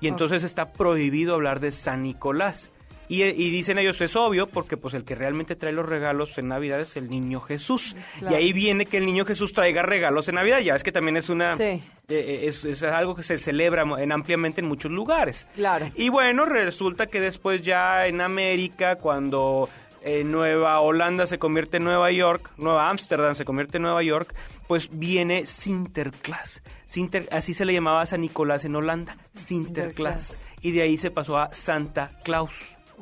Y 0.00 0.08
entonces 0.08 0.42
está 0.42 0.72
prohibido 0.72 1.34
hablar 1.34 1.60
de 1.60 1.70
San 1.70 2.02
Nicolás. 2.02 2.71
Y, 3.12 3.24
y 3.24 3.50
dicen 3.50 3.76
ellos, 3.76 4.00
es 4.00 4.16
obvio, 4.16 4.46
porque 4.46 4.78
pues 4.78 4.94
el 4.94 5.04
que 5.04 5.14
realmente 5.14 5.54
trae 5.54 5.72
los 5.72 5.86
regalos 5.86 6.38
en 6.38 6.48
Navidad 6.48 6.80
es 6.80 6.96
el 6.96 7.10
niño 7.10 7.40
Jesús. 7.40 7.94
Claro. 8.18 8.34
Y 8.34 8.38
ahí 8.38 8.52
viene 8.54 8.86
que 8.86 8.96
el 8.96 9.04
niño 9.04 9.26
Jesús 9.26 9.52
traiga 9.52 9.82
regalos 9.82 10.28
en 10.28 10.36
Navidad. 10.36 10.60
Ya 10.60 10.74
es 10.74 10.82
que 10.82 10.92
también 10.92 11.18
es 11.18 11.28
una... 11.28 11.56
Sí. 11.58 11.62
eh, 11.62 11.82
eh, 12.08 12.40
es, 12.44 12.64
es 12.64 12.82
algo 12.82 13.14
que 13.14 13.22
se 13.22 13.36
celebra 13.36 13.84
en, 13.98 14.12
ampliamente 14.12 14.62
en 14.62 14.66
muchos 14.66 14.90
lugares. 14.90 15.46
Claro. 15.54 15.90
Y 15.94 16.08
bueno, 16.08 16.46
resulta 16.46 17.06
que 17.08 17.20
después 17.20 17.60
ya 17.60 18.06
en 18.06 18.22
América, 18.22 18.96
cuando 18.96 19.68
eh, 20.02 20.24
Nueva 20.24 20.80
Holanda 20.80 21.26
se 21.26 21.38
convierte 21.38 21.76
en 21.76 21.84
Nueva 21.84 22.10
York, 22.12 22.50
Nueva 22.56 22.88
Ámsterdam 22.88 23.34
se 23.34 23.44
convierte 23.44 23.76
en 23.76 23.82
Nueva 23.82 24.02
York, 24.02 24.34
pues 24.66 24.88
viene 24.90 25.46
Sinterklaas. 25.46 26.62
Sinter, 26.86 27.28
así 27.30 27.52
se 27.52 27.64
le 27.64 27.74
llamaba 27.74 28.00
a 28.00 28.06
San 28.06 28.22
Nicolás 28.22 28.64
en 28.64 28.74
Holanda, 28.74 29.16
Sinterklaas. 29.34 30.44
Y 30.62 30.70
de 30.70 30.82
ahí 30.82 30.96
se 30.96 31.10
pasó 31.10 31.38
a 31.38 31.52
Santa 31.54 32.10
Claus. 32.24 32.54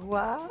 ¡Wow! 0.04 0.48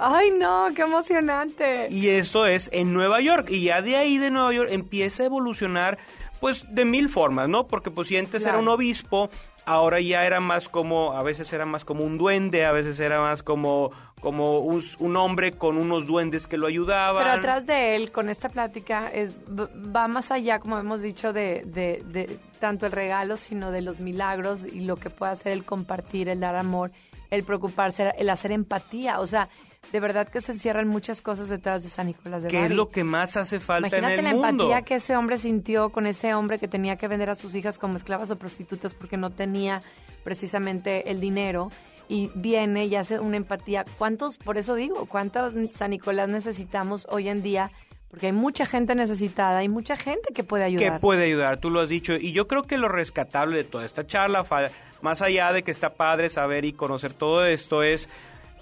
¡Ay, 0.00 0.30
no! 0.38 0.68
¡Qué 0.74 0.82
emocionante! 0.82 1.88
Y 1.90 2.08
eso 2.10 2.46
es 2.46 2.70
en 2.72 2.92
Nueva 2.92 3.20
York. 3.20 3.48
Y 3.50 3.64
ya 3.64 3.82
de 3.82 3.96
ahí 3.96 4.18
de 4.18 4.30
Nueva 4.30 4.52
York 4.52 4.68
empieza 4.72 5.22
a 5.22 5.26
evolucionar, 5.26 5.98
pues, 6.40 6.74
de 6.74 6.84
mil 6.84 7.08
formas, 7.08 7.48
¿no? 7.48 7.66
Porque, 7.66 7.90
pues, 7.90 8.08
si 8.08 8.16
antes 8.16 8.42
Claro. 8.42 8.58
era 8.58 8.62
un 8.62 8.68
obispo, 8.68 9.30
ahora 9.66 10.00
ya 10.00 10.24
era 10.26 10.40
más 10.40 10.68
como, 10.68 11.12
a 11.12 11.22
veces 11.22 11.52
era 11.52 11.66
más 11.66 11.84
como 11.84 12.04
un 12.04 12.18
duende, 12.18 12.64
a 12.64 12.72
veces 12.72 13.00
era 13.00 13.20
más 13.20 13.42
como, 13.42 13.90
como 14.20 14.60
un, 14.60 14.82
un 14.98 15.16
hombre 15.16 15.52
con 15.52 15.76
unos 15.76 16.06
duendes 16.06 16.46
que 16.46 16.56
lo 16.56 16.66
ayudaban. 16.66 17.22
Pero 17.24 17.36
atrás 17.36 17.66
de 17.66 17.96
él, 17.96 18.12
con 18.12 18.28
esta 18.28 18.48
plática, 18.48 19.08
es, 19.12 19.38
va 19.48 20.06
más 20.08 20.30
allá, 20.30 20.58
como 20.60 20.78
hemos 20.78 21.02
dicho, 21.02 21.32
de, 21.32 21.62
de, 21.66 22.02
de 22.06 22.38
tanto 22.60 22.86
el 22.86 22.92
regalo, 22.92 23.36
sino 23.36 23.70
de 23.70 23.82
los 23.82 24.00
milagros 24.00 24.64
y 24.64 24.80
lo 24.80 24.96
que 24.96 25.10
puede 25.10 25.32
hacer 25.32 25.52
el 25.52 25.64
compartir, 25.64 26.28
el 26.28 26.40
dar 26.40 26.56
amor, 26.56 26.90
el 27.30 27.44
preocuparse, 27.44 28.12
el 28.18 28.30
hacer 28.30 28.52
empatía. 28.52 29.20
O 29.20 29.26
sea, 29.26 29.48
de 29.92 30.00
verdad 30.00 30.28
que 30.28 30.40
se 30.40 30.52
encierran 30.52 30.88
muchas 30.88 31.22
cosas 31.22 31.48
detrás 31.48 31.82
de 31.82 31.88
San 31.88 32.06
Nicolás 32.06 32.42
de 32.42 32.48
¿Qué 32.48 32.64
es 32.64 32.70
lo 32.70 32.90
que 32.90 33.04
más 33.04 33.36
hace 33.36 33.60
falta 33.60 33.88
Imagínate 33.88 34.18
en 34.18 34.24
la 34.24 34.30
el 34.30 34.36
mundo? 34.36 34.64
empatía 34.64 34.82
que 34.82 34.96
ese 34.96 35.16
hombre 35.16 35.38
sintió 35.38 35.90
con 35.90 36.06
ese 36.06 36.34
hombre 36.34 36.58
que 36.58 36.68
tenía 36.68 36.96
que 36.96 37.08
vender 37.08 37.30
a 37.30 37.34
sus 37.34 37.54
hijas 37.54 37.78
como 37.78 37.96
esclavas 37.96 38.30
o 38.30 38.36
prostitutas 38.36 38.94
porque 38.94 39.16
no 39.16 39.30
tenía 39.30 39.80
precisamente 40.24 41.10
el 41.10 41.20
dinero 41.20 41.70
y 42.08 42.30
viene 42.34 42.86
y 42.86 42.96
hace 42.96 43.18
una 43.18 43.36
empatía. 43.36 43.84
¿Cuántos, 43.98 44.38
por 44.38 44.58
eso 44.58 44.74
digo, 44.74 45.06
cuántos 45.06 45.52
San 45.72 45.90
Nicolás 45.90 46.28
necesitamos 46.28 47.06
hoy 47.10 47.28
en 47.28 47.42
día? 47.42 47.70
Porque 48.10 48.26
hay 48.26 48.32
mucha 48.32 48.64
gente 48.64 48.94
necesitada, 48.94 49.58
hay 49.58 49.68
mucha 49.68 49.96
gente 49.96 50.32
que 50.32 50.44
puede 50.44 50.62
que 50.64 50.76
ayudar. 50.76 51.00
puede 51.00 51.24
ayudar, 51.24 51.58
tú 51.58 51.70
lo 51.70 51.80
has 51.80 51.88
dicho. 51.88 52.14
Y 52.14 52.32
yo 52.32 52.46
creo 52.46 52.62
que 52.62 52.78
lo 52.78 52.88
rescatable 52.88 53.56
de 53.56 53.64
toda 53.64 53.84
esta 53.84 54.06
charla, 54.06 54.44
más 55.04 55.20
allá 55.22 55.52
de 55.52 55.62
que 55.62 55.70
está 55.70 55.90
padre 55.90 56.30
saber 56.30 56.64
y 56.64 56.72
conocer 56.72 57.12
todo 57.12 57.44
esto, 57.46 57.82
es 57.82 58.08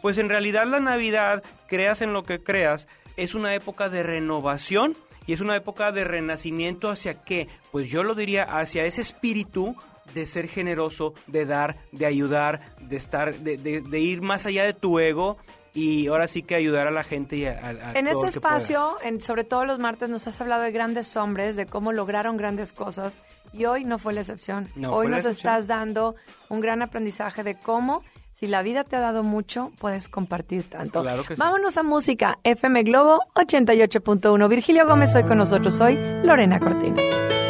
pues 0.03 0.19
en 0.19 0.29
realidad 0.29 0.67
la 0.67 0.81
Navidad, 0.81 1.43
creas 1.69 2.03
en 2.03 2.13
lo 2.13 2.25
que 2.25 2.43
creas, 2.43 2.89
es 3.17 3.35
una 3.35 3.55
época 3.55 3.89
de 3.89 4.03
renovación 4.03 4.97
y 5.27 5.33
es 5.35 5.41
una 5.41 5.55
época 5.55 5.93
de 5.93 6.03
renacimiento 6.03 6.91
hacia 6.91 7.23
qué? 7.23 7.47
Pues 7.71 7.89
yo 7.89 8.03
lo 8.03 8.17
diría 8.17 8.43
hacia 8.43 8.85
ese 8.85 9.03
espíritu 9.03 9.77
de 10.15 10.27
ser 10.27 10.49
generoso, 10.49 11.15
de 11.29 11.47
dar, 11.47 11.77
de 11.93 12.07
ayudar, 12.07 12.61
de 12.81 12.97
estar, 12.97 13.35
de, 13.37 13.57
de- 13.57 13.81
de 13.81 14.01
ir 14.01 14.21
más 14.21 14.45
allá 14.45 14.65
de 14.65 14.73
tu 14.75 14.99
ego 14.99 15.39
y 15.75 16.09
ahora 16.09 16.27
sí 16.27 16.43
que 16.43 16.57
ayudar 16.57 16.89
a 16.89 16.91
la 16.91 17.05
gente 17.05 17.37
y 17.37 17.47
a, 17.47 17.53
a- 17.53 17.93
En 17.97 18.07
todo 18.11 18.25
este 18.27 18.41
pueda. 18.41 18.57
espacio, 18.57 18.97
en, 19.05 19.21
sobre 19.21 19.45
todo 19.45 19.65
los 19.65 19.79
martes, 19.79 20.11
nos 20.11 20.27
has 20.27 20.41
hablado 20.41 20.63
de 20.63 20.73
grandes 20.73 21.17
hombres, 21.17 21.55
de 21.55 21.67
cómo 21.67 21.93
lograron 21.93 22.37
grandes 22.37 22.73
cosas. 22.73 23.15
Y 23.53 23.65
hoy 23.67 23.85
no 23.85 23.99
fue 23.99 24.13
la 24.13 24.21
excepción. 24.21 24.69
No 24.77 24.91
hoy 24.93 25.09
nos 25.09 25.19
excepción. 25.19 25.55
estás 25.55 25.67
dando 25.67 26.15
un 26.49 26.61
gran 26.61 26.83
aprendizaje 26.83 27.43
de 27.43 27.55
cómo, 27.55 28.03
si 28.33 28.47
la 28.47 28.63
vida 28.63 28.85
te 28.85 28.97
ha 28.97 29.01
dado 29.01 29.23
mucho, 29.23 29.71
puedes 29.79 30.09
compartir 30.09 30.69
tanto. 30.69 31.03
Claro 31.03 31.23
que 31.23 31.35
sí. 31.35 31.39
Vámonos 31.39 31.77
a 31.77 31.83
música. 31.83 32.39
FM 32.45 32.83
Globo 32.85 33.21
88.1. 33.35 34.49
Virgilio 34.49 34.87
Gómez 34.87 35.15
hoy 35.15 35.25
con 35.25 35.39
nosotros. 35.39 35.75
Soy 35.75 35.99
Lorena 36.23 36.59
Cortines. 36.59 37.42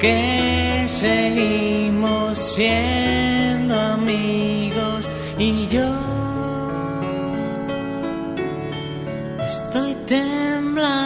Que 0.00 0.86
seguimos 0.88 2.36
siendo 2.36 3.78
amigos 3.78 5.08
y 5.38 5.68
yo 5.68 5.88
estoy 9.44 9.94
temblando 10.06 11.05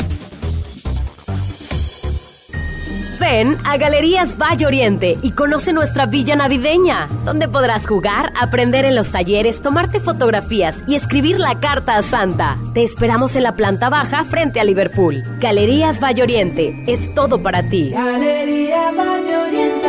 Ven 3.21 3.55
a 3.65 3.77
Galerías 3.77 4.35
Valle 4.35 4.65
Oriente 4.65 5.15
y 5.21 5.33
conoce 5.33 5.73
nuestra 5.73 6.07
villa 6.07 6.35
navideña, 6.35 7.07
donde 7.23 7.47
podrás 7.47 7.87
jugar, 7.87 8.33
aprender 8.35 8.83
en 8.83 8.95
los 8.95 9.11
talleres, 9.11 9.61
tomarte 9.61 9.99
fotografías 9.99 10.83
y 10.87 10.95
escribir 10.95 11.39
la 11.39 11.59
carta 11.59 11.97
a 11.97 12.01
Santa. 12.01 12.57
Te 12.73 12.83
esperamos 12.83 13.35
en 13.35 13.43
la 13.43 13.55
planta 13.55 13.89
baja 13.89 14.23
frente 14.23 14.59
a 14.59 14.63
Liverpool. 14.63 15.21
Galerías 15.39 16.01
Valle 16.01 16.23
Oriente, 16.23 16.83
es 16.87 17.13
todo 17.13 17.43
para 17.43 17.61
ti. 17.69 17.91
Galerías 17.91 18.97
Valle 18.97 19.37
Oriente. 19.37 19.87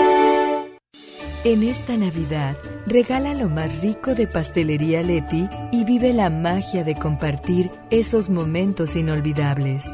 En 1.44 1.62
esta 1.62 1.96
Navidad, 1.96 2.54
regala 2.86 3.32
lo 3.32 3.48
más 3.48 3.80
rico 3.80 4.14
de 4.14 4.26
Pastelería 4.26 5.02
Leti 5.02 5.48
y 5.72 5.84
vive 5.84 6.12
la 6.12 6.28
magia 6.28 6.84
de 6.84 6.96
compartir 6.96 7.70
esos 7.90 8.28
momentos 8.28 8.94
inolvidables. 8.94 9.88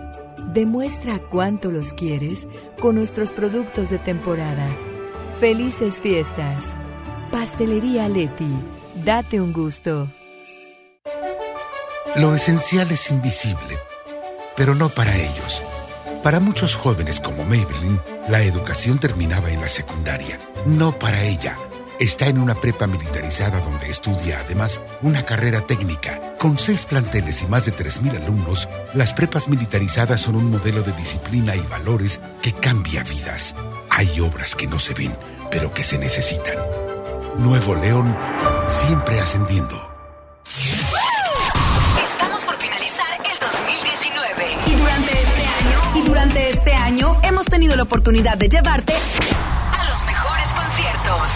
Demuestra 0.53 1.19
cuánto 1.19 1.71
los 1.71 1.93
quieres 1.93 2.49
con 2.81 2.95
nuestros 2.95 3.31
productos 3.31 3.91
de 3.91 3.99
temporada. 3.99 4.67
Felices 5.39 6.01
fiestas. 6.01 6.65
Pastelería 7.31 8.09
Leti. 8.09 8.49
Date 9.05 9.43
un 9.43 9.53
gusto. 9.53 10.09
Lo 12.17 12.35
esencial 12.35 12.91
es 12.91 13.11
invisible, 13.11 13.77
pero 14.57 14.75
no 14.75 14.89
para 14.89 15.15
ellos. 15.15 15.63
Para 16.23 16.41
muchos 16.41 16.75
jóvenes 16.75 17.21
como 17.21 17.45
Maybelline, 17.45 18.01
la 18.31 18.43
educación 18.43 18.99
terminaba 18.99 19.51
en 19.51 19.61
la 19.61 19.69
secundaria. 19.69 20.41
No 20.65 20.99
para 20.99 21.25
ella. 21.25 21.59
Está 21.99 22.29
en 22.29 22.39
una 22.39 22.55
prepa 22.55 22.87
militarizada 22.87 23.61
donde 23.61 23.91
estudia 23.91 24.39
además 24.45 24.81
una 25.03 25.25
carrera 25.25 25.63
técnica. 25.67 26.37
Con 26.39 26.57
seis 26.57 26.85
planteles 26.85 27.43
y 27.43 27.47
más 27.47 27.67
de 27.67 27.75
3.000 27.75 28.23
alumnos, 28.23 28.69
las 28.95 29.13
prepas 29.13 29.49
militarizadas 29.49 30.21
son 30.21 30.37
un 30.37 30.49
modelo 30.49 30.83
de 30.83 30.93
disciplina 30.93 31.57
y 31.57 31.61
valores 31.63 32.21
que 32.41 32.53
cambia 32.53 33.03
vidas. 33.03 33.57
Hay 33.91 34.21
obras 34.21 34.55
que 34.55 34.69
no 34.69 34.79
se 34.79 34.95
ven, 34.95 35.13
pero 35.51 35.75
que 35.75 35.83
se 35.83 35.99
necesitan. 35.99 36.55
Nuevo 37.39 37.75
León, 37.75 38.17
siempre 38.69 39.19
ascendiendo. 39.19 39.77
Estamos 42.01 42.45
por 42.45 42.57
finalizar 42.59 43.09
el 43.25 43.39
2019 43.41 44.57
y 44.67 44.75
durante 44.77 45.21
este 45.21 45.47
año 45.47 45.81
y 45.97 46.03
durante 46.07 46.51
este 46.51 46.75
año 46.75 47.21
hemos 47.25 47.47
tenido 47.47 47.75
la 47.75 47.83
oportunidad 47.83 48.39
de 48.39 48.49
llevarte 48.49 48.95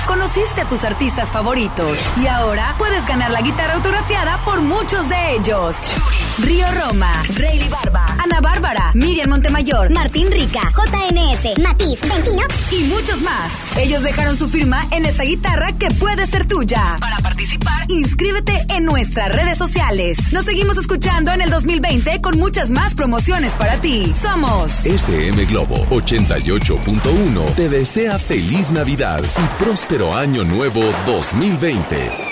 Conociste 0.06 0.60
a 0.60 0.68
tus 0.68 0.84
artistas 0.84 1.30
favoritos 1.30 1.98
y 2.18 2.26
ahora 2.26 2.74
puedes 2.76 3.06
ganar 3.06 3.30
la 3.30 3.40
guitarra 3.40 3.74
autografiada 3.74 4.44
por 4.44 4.60
muchos 4.60 5.08
de 5.08 5.36
ellos. 5.36 5.94
Río 6.39 6.66
Roma, 6.80 7.22
Rayleigh 7.37 7.68
Barba, 7.68 8.16
Ana 8.22 8.41
Bárbara, 8.41 8.91
Miriam 8.95 9.28
Montemayor, 9.28 9.91
Martín 9.91 10.30
Rica, 10.30 10.61
JNS, 10.74 11.59
Matiz, 11.62 12.01
Ventino 12.01 12.43
y 12.70 12.85
muchos 12.85 13.20
más. 13.22 13.53
Ellos 13.76 14.03
dejaron 14.03 14.37
su 14.37 14.49
firma 14.49 14.87
en 14.91 15.05
esta 15.05 15.24
guitarra 15.24 15.72
que 15.72 15.91
puede 15.91 16.26
ser 16.26 16.47
tuya. 16.47 16.97
Para 17.01 17.18
participar, 17.18 17.87
inscríbete 17.89 18.66
en 18.70 18.85
nuestras 18.85 19.35
redes 19.35 19.59
sociales. 19.59 20.33
Nos 20.33 20.45
seguimos 20.47 20.78
escuchando 20.78 21.33
en 21.33 21.43
el 21.43 21.51
2020 21.51 22.20
con 22.22 22.39
muchas 22.39 22.70
más 22.70 22.95
promociones 22.95 23.55
para 23.55 23.80
ti. 23.80 24.12
Somos 24.14 24.87
FM 24.87 25.45
Globo 25.47 25.87
88.1 25.91 27.55
te 27.55 27.68
desea 27.68 28.18
feliz 28.18 28.70
Navidad 28.70 29.22
y 29.22 29.62
próspero 29.62 30.14
año 30.16 30.45
nuevo 30.45 30.83
2020. 31.07 32.32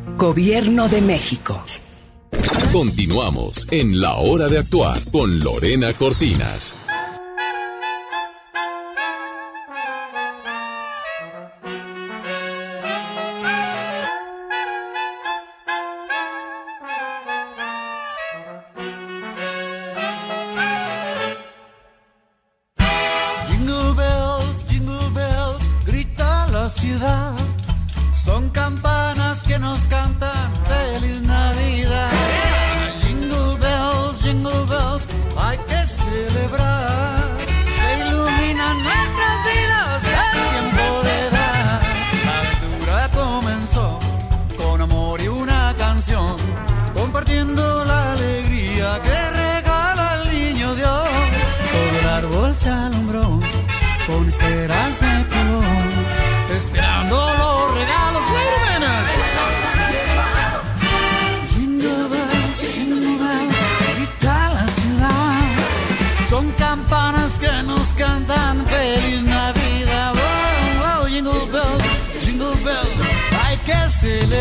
Gobierno 0.21 0.87
de 0.87 1.01
México. 1.01 1.63
Continuamos 2.71 3.67
en 3.71 3.99
La 3.99 4.17
Hora 4.17 4.47
de 4.49 4.59
Actuar 4.59 4.99
con 5.11 5.39
Lorena 5.39 5.93
Cortinas. 5.93 6.75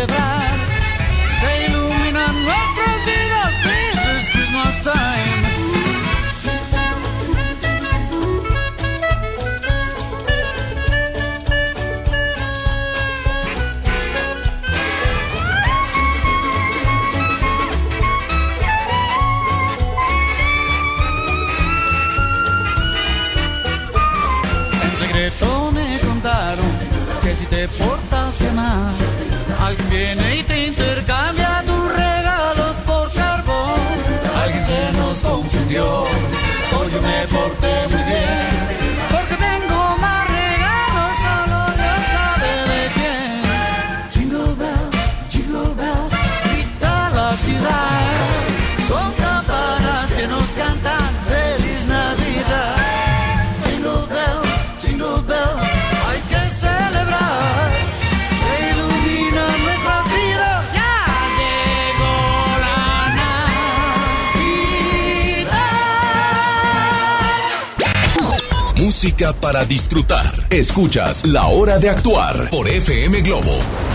Celebrar. 0.00 0.69
Para 69.20 69.66
disfrutar. 69.66 70.32
Escuchas 70.48 71.26
La 71.26 71.46
Hora 71.48 71.78
de 71.78 71.90
Actuar 71.90 72.48
por 72.48 72.66
FM 72.66 73.20
Globo. 73.20 73.89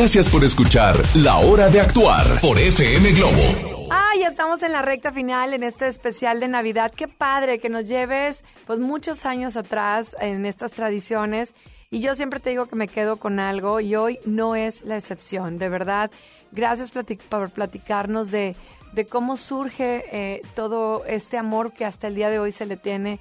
Gracias 0.00 0.30
por 0.30 0.42
escuchar 0.44 0.96
La 1.14 1.36
Hora 1.40 1.68
de 1.68 1.78
Actuar 1.78 2.40
por 2.40 2.58
FM 2.58 3.12
Globo. 3.12 3.86
Ah, 3.90 4.12
ya 4.18 4.28
estamos 4.28 4.62
en 4.62 4.72
la 4.72 4.80
recta 4.80 5.12
final 5.12 5.52
en 5.52 5.62
este 5.62 5.88
especial 5.88 6.40
de 6.40 6.48
Navidad. 6.48 6.90
Qué 6.96 7.06
padre 7.06 7.58
que 7.58 7.68
nos 7.68 7.86
lleves 7.86 8.42
pues 8.66 8.80
muchos 8.80 9.26
años 9.26 9.58
atrás 9.58 10.16
en 10.18 10.46
estas 10.46 10.72
tradiciones. 10.72 11.54
Y 11.90 12.00
yo 12.00 12.14
siempre 12.14 12.40
te 12.40 12.48
digo 12.48 12.64
que 12.64 12.76
me 12.76 12.88
quedo 12.88 13.16
con 13.16 13.38
algo 13.40 13.78
y 13.78 13.94
hoy 13.94 14.18
no 14.24 14.56
es 14.56 14.84
la 14.84 14.96
excepción. 14.96 15.58
De 15.58 15.68
verdad, 15.68 16.10
gracias 16.50 16.90
por 16.90 17.50
platicarnos 17.50 18.30
de, 18.30 18.56
de 18.94 19.04
cómo 19.04 19.36
surge 19.36 20.06
eh, 20.12 20.40
todo 20.56 21.04
este 21.04 21.36
amor 21.36 21.74
que 21.74 21.84
hasta 21.84 22.06
el 22.06 22.14
día 22.14 22.30
de 22.30 22.38
hoy 22.38 22.52
se 22.52 22.64
le 22.64 22.78
tiene 22.78 23.20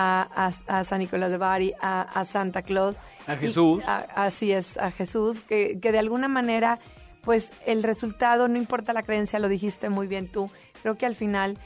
a, 0.00 0.46
a- 0.46 0.78
a 0.78 0.84
San 0.84 1.00
Nicolás 1.00 1.32
de 1.32 1.38
Bari, 1.38 1.72
a, 1.80 2.02
a 2.02 2.24
Santa 2.24 2.62
Claus. 2.62 2.98
A 3.26 3.36
Jesús. 3.36 3.82
así 4.14 4.52
es, 4.52 4.76
a 4.78 4.90
Jesús, 4.92 5.40
que, 5.40 5.80
que 5.80 5.90
de 5.90 5.98
alguna 5.98 6.28
manera, 6.28 6.78
pues 7.22 7.50
el 7.66 7.82
resultado, 7.82 8.46
no 8.46 8.56
importa 8.56 8.92
la 8.92 9.02
creencia, 9.02 9.38
lo 9.40 9.48
dijiste 9.48 9.88
muy 9.88 10.06
bien 10.06 10.28
tú, 10.28 10.48
creo 10.82 10.96
que 10.96 11.04
al 11.06 11.16
final 11.16 11.58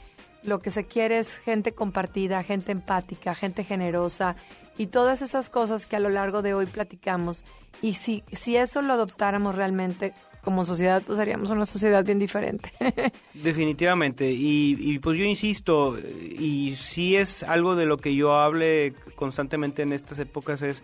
lo 0.43 0.59
que 0.61 0.71
se 0.71 0.85
quiere 0.85 1.19
es 1.19 1.33
gente 1.37 1.73
compartida, 1.73 2.41
gente 2.43 2.71
empática, 2.71 3.35
gente 3.35 3.63
generosa 3.63 4.35
y 4.77 4.87
todas 4.87 5.21
esas 5.21 5.49
cosas 5.49 5.85
que 5.85 5.95
a 5.95 5.99
lo 5.99 6.09
largo 6.09 6.41
de 6.41 6.53
hoy 6.55 6.65
platicamos. 6.65 7.43
Y 7.81 7.93
si, 7.93 8.23
si 8.31 8.57
eso 8.57 8.81
lo 8.81 8.93
adoptáramos 8.93 9.55
realmente 9.55 10.13
como 10.43 10.65
sociedad, 10.65 11.01
pues 11.05 11.17
haríamos 11.19 11.49
una 11.49 11.65
sociedad 11.65 12.03
bien 12.05 12.19
diferente. 12.19 12.71
Definitivamente, 13.33 14.31
y, 14.31 14.75
y 14.79 14.99
pues 14.99 15.17
yo 15.17 15.25
insisto, 15.25 15.97
y 15.97 16.75
sí 16.75 17.15
es 17.15 17.43
algo 17.43 17.75
de 17.75 17.85
lo 17.85 17.97
que 17.97 18.13
yo 18.15 18.35
hable 18.35 18.93
constantemente 19.15 19.81
en 19.81 19.93
estas 19.93 20.19
épocas, 20.19 20.61
es, 20.61 20.83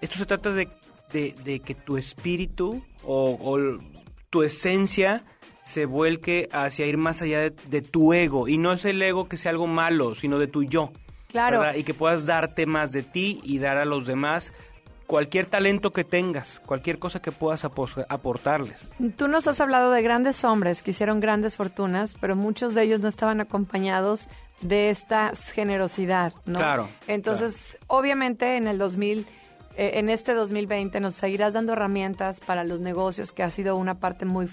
esto 0.00 0.16
se 0.18 0.26
trata 0.26 0.52
de, 0.52 0.68
de- 1.12 1.34
de 1.44 1.60
que 1.60 1.74
tu 1.74 1.96
espíritu 1.96 2.82
o, 3.04 3.58
tu 4.30 4.42
esencia 4.42 5.24
se 5.60 5.86
vuelque 5.86 6.48
hacia 6.52 6.86
ir 6.86 6.96
más 6.98 7.22
allá 7.22 7.40
de, 7.40 7.50
de 7.68 7.82
tu 7.82 8.12
ego, 8.12 8.48
y 8.48 8.58
no 8.58 8.72
es 8.72 8.84
el 8.84 9.00
ego 9.02 9.28
que 9.28 9.38
sea 9.38 9.50
algo 9.50 9.66
malo, 9.66 10.14
sino 10.14 10.38
de 10.38 10.46
tu 10.46 10.62
yo. 10.64 10.90
Claro. 11.28 11.58
¿verdad? 11.60 11.74
Y 11.74 11.84
que 11.84 11.92
puedas 11.92 12.24
darte 12.24 12.64
más 12.64 12.90
de 12.92 13.02
ti 13.02 13.38
y 13.44 13.58
dar 13.58 13.76
a 13.76 13.84
los 13.84 14.06
demás 14.06 14.54
cualquier 15.08 15.46
talento 15.46 15.90
que 15.90 16.04
tengas, 16.04 16.60
cualquier 16.66 16.98
cosa 16.98 17.20
que 17.20 17.32
puedas 17.32 17.64
aportarles. 17.64 18.90
Tú 19.16 19.26
nos 19.26 19.48
has 19.48 19.58
hablado 19.60 19.90
de 19.90 20.02
grandes 20.02 20.44
hombres 20.44 20.82
que 20.82 20.90
hicieron 20.90 21.18
grandes 21.18 21.56
fortunas, 21.56 22.14
pero 22.20 22.36
muchos 22.36 22.74
de 22.74 22.82
ellos 22.82 23.00
no 23.00 23.08
estaban 23.08 23.40
acompañados 23.40 24.28
de 24.60 24.90
esta 24.90 25.32
generosidad, 25.34 26.34
¿no? 26.44 26.58
Claro, 26.58 26.88
Entonces, 27.06 27.78
obviamente 27.86 28.58
en 28.58 28.66
el 28.66 28.76
2000, 28.76 29.26
eh, 29.78 29.92
en 29.94 30.10
este 30.10 30.34
2020 30.34 31.00
nos 31.00 31.14
seguirás 31.14 31.54
dando 31.54 31.72
herramientas 31.72 32.40
para 32.40 32.62
los 32.62 32.78
negocios, 32.80 33.32
que 33.32 33.42
ha 33.42 33.50
sido 33.50 33.76
una 33.76 33.94
parte 33.94 34.26
muy 34.26 34.50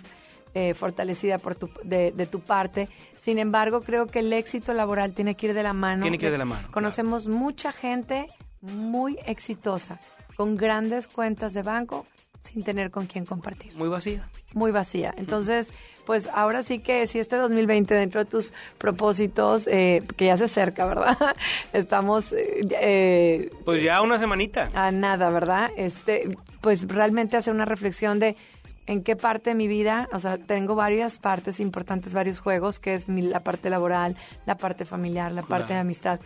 eh, 0.54 0.74
fortalecida 0.74 1.38
por 1.38 1.56
tu, 1.56 1.70
de, 1.84 2.14
de 2.14 2.28
tu 2.28 2.40
parte. 2.40 2.88
Sin 3.18 3.40
embargo, 3.40 3.82
creo 3.82 4.08
que 4.08 4.20
el 4.20 4.32
éxito 4.32 4.74
laboral 4.74 5.12
tiene 5.12 5.36
que 5.36 5.48
ir 5.48 5.54
de 5.54 5.64
la 5.64 5.74
mano. 5.74 6.02
Tiene 6.02 6.18
que 6.18 6.28
ir 6.28 6.32
de 6.32 6.38
la 6.38 6.46
mano, 6.46 6.70
Conocemos 6.72 7.28
mucha 7.28 7.74
gente 7.74 8.30
muy 8.62 9.20
exitosa, 9.26 10.00
con 10.36 10.56
grandes 10.58 11.08
cuentas 11.08 11.54
de 11.54 11.62
banco, 11.64 12.06
sin 12.42 12.64
tener 12.64 12.92
con 12.92 13.08
quién 13.08 13.26
compartir 13.26 13.76
Muy 13.76 13.90
vacía. 13.90 14.28
muy 14.54 14.72
vacía. 14.72 15.14
Entonces, 15.18 15.72
pues 16.06 16.30
ahora 16.32 16.62
sí 16.62 16.78
que 16.80 17.08
si 17.08 17.18
este 17.20 17.36
2020 17.38 17.96
dentro 17.96 18.24
de 18.24 18.30
tus 18.30 18.54
propósitos, 18.78 19.68
eh, 19.68 20.04
que 20.16 20.26
ya 20.28 20.38
se 20.38 20.44
acerca, 20.46 20.86
¿verdad? 20.86 21.18
Estamos 21.74 22.32
eh, 22.34 22.62
eh, 22.82 23.50
Pues 23.66 23.82
ya 23.82 24.02
una 24.02 24.20
semanita. 24.20 24.70
a 24.76 24.92
nada, 24.92 25.30
¿verdad? 25.32 25.72
Este, 25.76 26.38
pues 26.62 26.88
realmente 26.88 27.36
hacer 27.38 27.54
una 27.54 27.66
reflexión 27.66 28.20
de 28.20 28.36
en 28.88 29.04
qué 29.04 29.16
parte 29.16 29.50
de 29.50 29.56
mi 29.56 29.68
vida, 29.68 30.08
o 30.14 30.20
sea, 30.20 30.38
tengo 30.38 30.76
varias 30.76 31.18
partes 31.18 31.60
importantes, 31.60 32.14
varios 32.14 32.38
juegos, 32.40 32.80
que 32.80 32.94
es 32.94 33.10
mi- 33.10 33.24
la 33.24 33.40
parte 33.40 33.72
laboral, 33.72 34.16
la 34.46 34.56
parte 34.58 34.86
familiar, 34.86 35.32
la 35.32 35.42
parte 35.42 35.74
de 35.74 35.80
amistad. 35.80 36.20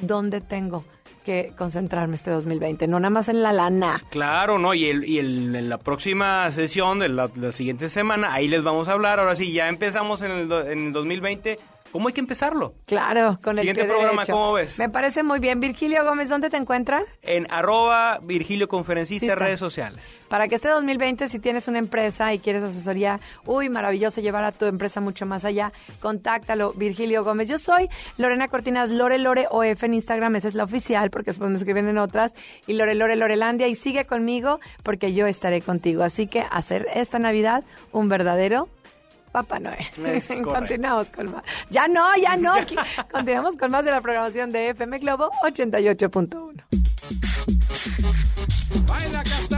¿Dónde 0.00 0.40
tengo 0.40 0.84
que 1.28 1.52
concentrarme 1.58 2.16
este 2.16 2.30
2020? 2.30 2.86
No 2.88 2.98
nada 2.98 3.10
más 3.10 3.28
en 3.28 3.42
la 3.42 3.52
lana. 3.52 4.02
Claro, 4.08 4.58
¿no? 4.58 4.72
Y, 4.72 4.86
el, 4.86 5.04
y 5.06 5.18
el- 5.18 5.54
en 5.54 5.68
la 5.68 5.76
próxima 5.76 6.50
sesión 6.50 7.00
de 7.00 7.10
la, 7.10 7.28
la 7.36 7.52
siguiente 7.52 7.90
semana, 7.90 8.32
ahí 8.32 8.48
les 8.48 8.62
vamos 8.62 8.88
a 8.88 8.92
hablar. 8.92 9.20
Ahora 9.20 9.36
sí, 9.36 9.52
ya 9.52 9.68
empezamos 9.68 10.22
en 10.22 10.30
el, 10.30 10.50
en 10.52 10.86
el 10.86 10.92
2020. 10.94 11.58
¿Cómo 11.92 12.08
hay 12.08 12.14
que 12.14 12.20
empezarlo? 12.20 12.74
Claro, 12.86 13.38
con 13.42 13.56
Siguiente 13.56 13.82
el 13.82 13.86
pie 13.86 13.94
programa, 13.94 14.22
derecho. 14.22 14.32
¿cómo 14.32 14.52
ves? 14.52 14.78
Me 14.78 14.88
parece 14.88 15.22
muy 15.22 15.38
bien. 15.38 15.60
Virgilio 15.60 16.04
Gómez, 16.04 16.28
¿dónde 16.28 16.50
te 16.50 16.56
encuentran? 16.56 17.02
En 17.22 17.46
arroba 17.50 18.18
Virgilio 18.22 18.68
Conferencista, 18.68 19.26
Sí 19.26 19.34
redes 19.34 19.58
sociales. 19.58 20.26
Para 20.28 20.48
que 20.48 20.56
este 20.56 20.68
2020, 20.68 21.28
si 21.28 21.38
tienes 21.38 21.68
una 21.68 21.78
empresa 21.78 22.34
y 22.34 22.38
quieres 22.38 22.62
asesoría, 22.62 23.20
uy, 23.46 23.68
maravilloso 23.70 24.20
llevar 24.20 24.44
a 24.44 24.52
tu 24.52 24.66
empresa 24.66 25.00
mucho 25.00 25.24
más 25.24 25.44
allá, 25.44 25.72
contáctalo, 26.00 26.72
Virgilio 26.74 27.24
Gómez. 27.24 27.48
Yo 27.48 27.58
soy 27.58 27.88
Lorena 28.18 28.48
Cortinas, 28.48 28.90
Lore 28.90 29.18
Lore 29.18 29.46
OF 29.50 29.84
en 29.84 29.94
Instagram, 29.94 30.36
esa 30.36 30.48
es 30.48 30.54
la 30.54 30.64
oficial, 30.64 31.10
porque 31.10 31.30
después 31.30 31.50
me 31.50 31.56
escriben 31.56 31.88
en 31.88 31.98
otras, 31.98 32.34
y 32.66 32.74
Lore 32.74 32.94
Lore 32.94 33.16
Lorelandia, 33.16 33.68
y 33.68 33.74
sigue 33.74 34.04
conmigo, 34.04 34.60
porque 34.82 35.14
yo 35.14 35.26
estaré 35.26 35.62
contigo. 35.62 36.02
Así 36.02 36.26
que 36.26 36.44
hacer 36.50 36.86
esta 36.94 37.18
Navidad 37.18 37.64
un 37.92 38.08
verdadero 38.08 38.68
Papá 39.42 39.60
Noel. 39.60 39.86
Es. 40.04 40.28
Continuamos 40.42 41.10
con 41.12 41.30
más. 41.30 41.44
Ya 41.70 41.86
no, 41.86 42.16
ya 42.16 42.36
no. 42.36 42.54
Continuamos 43.12 43.56
con 43.56 43.70
más 43.70 43.84
de 43.84 43.92
la 43.92 44.00
programación 44.00 44.50
de 44.50 44.70
FM 44.70 44.98
Globo 44.98 45.30
88.1. 45.44 46.64
Baila 48.86 49.22
Casanova. 49.22 49.57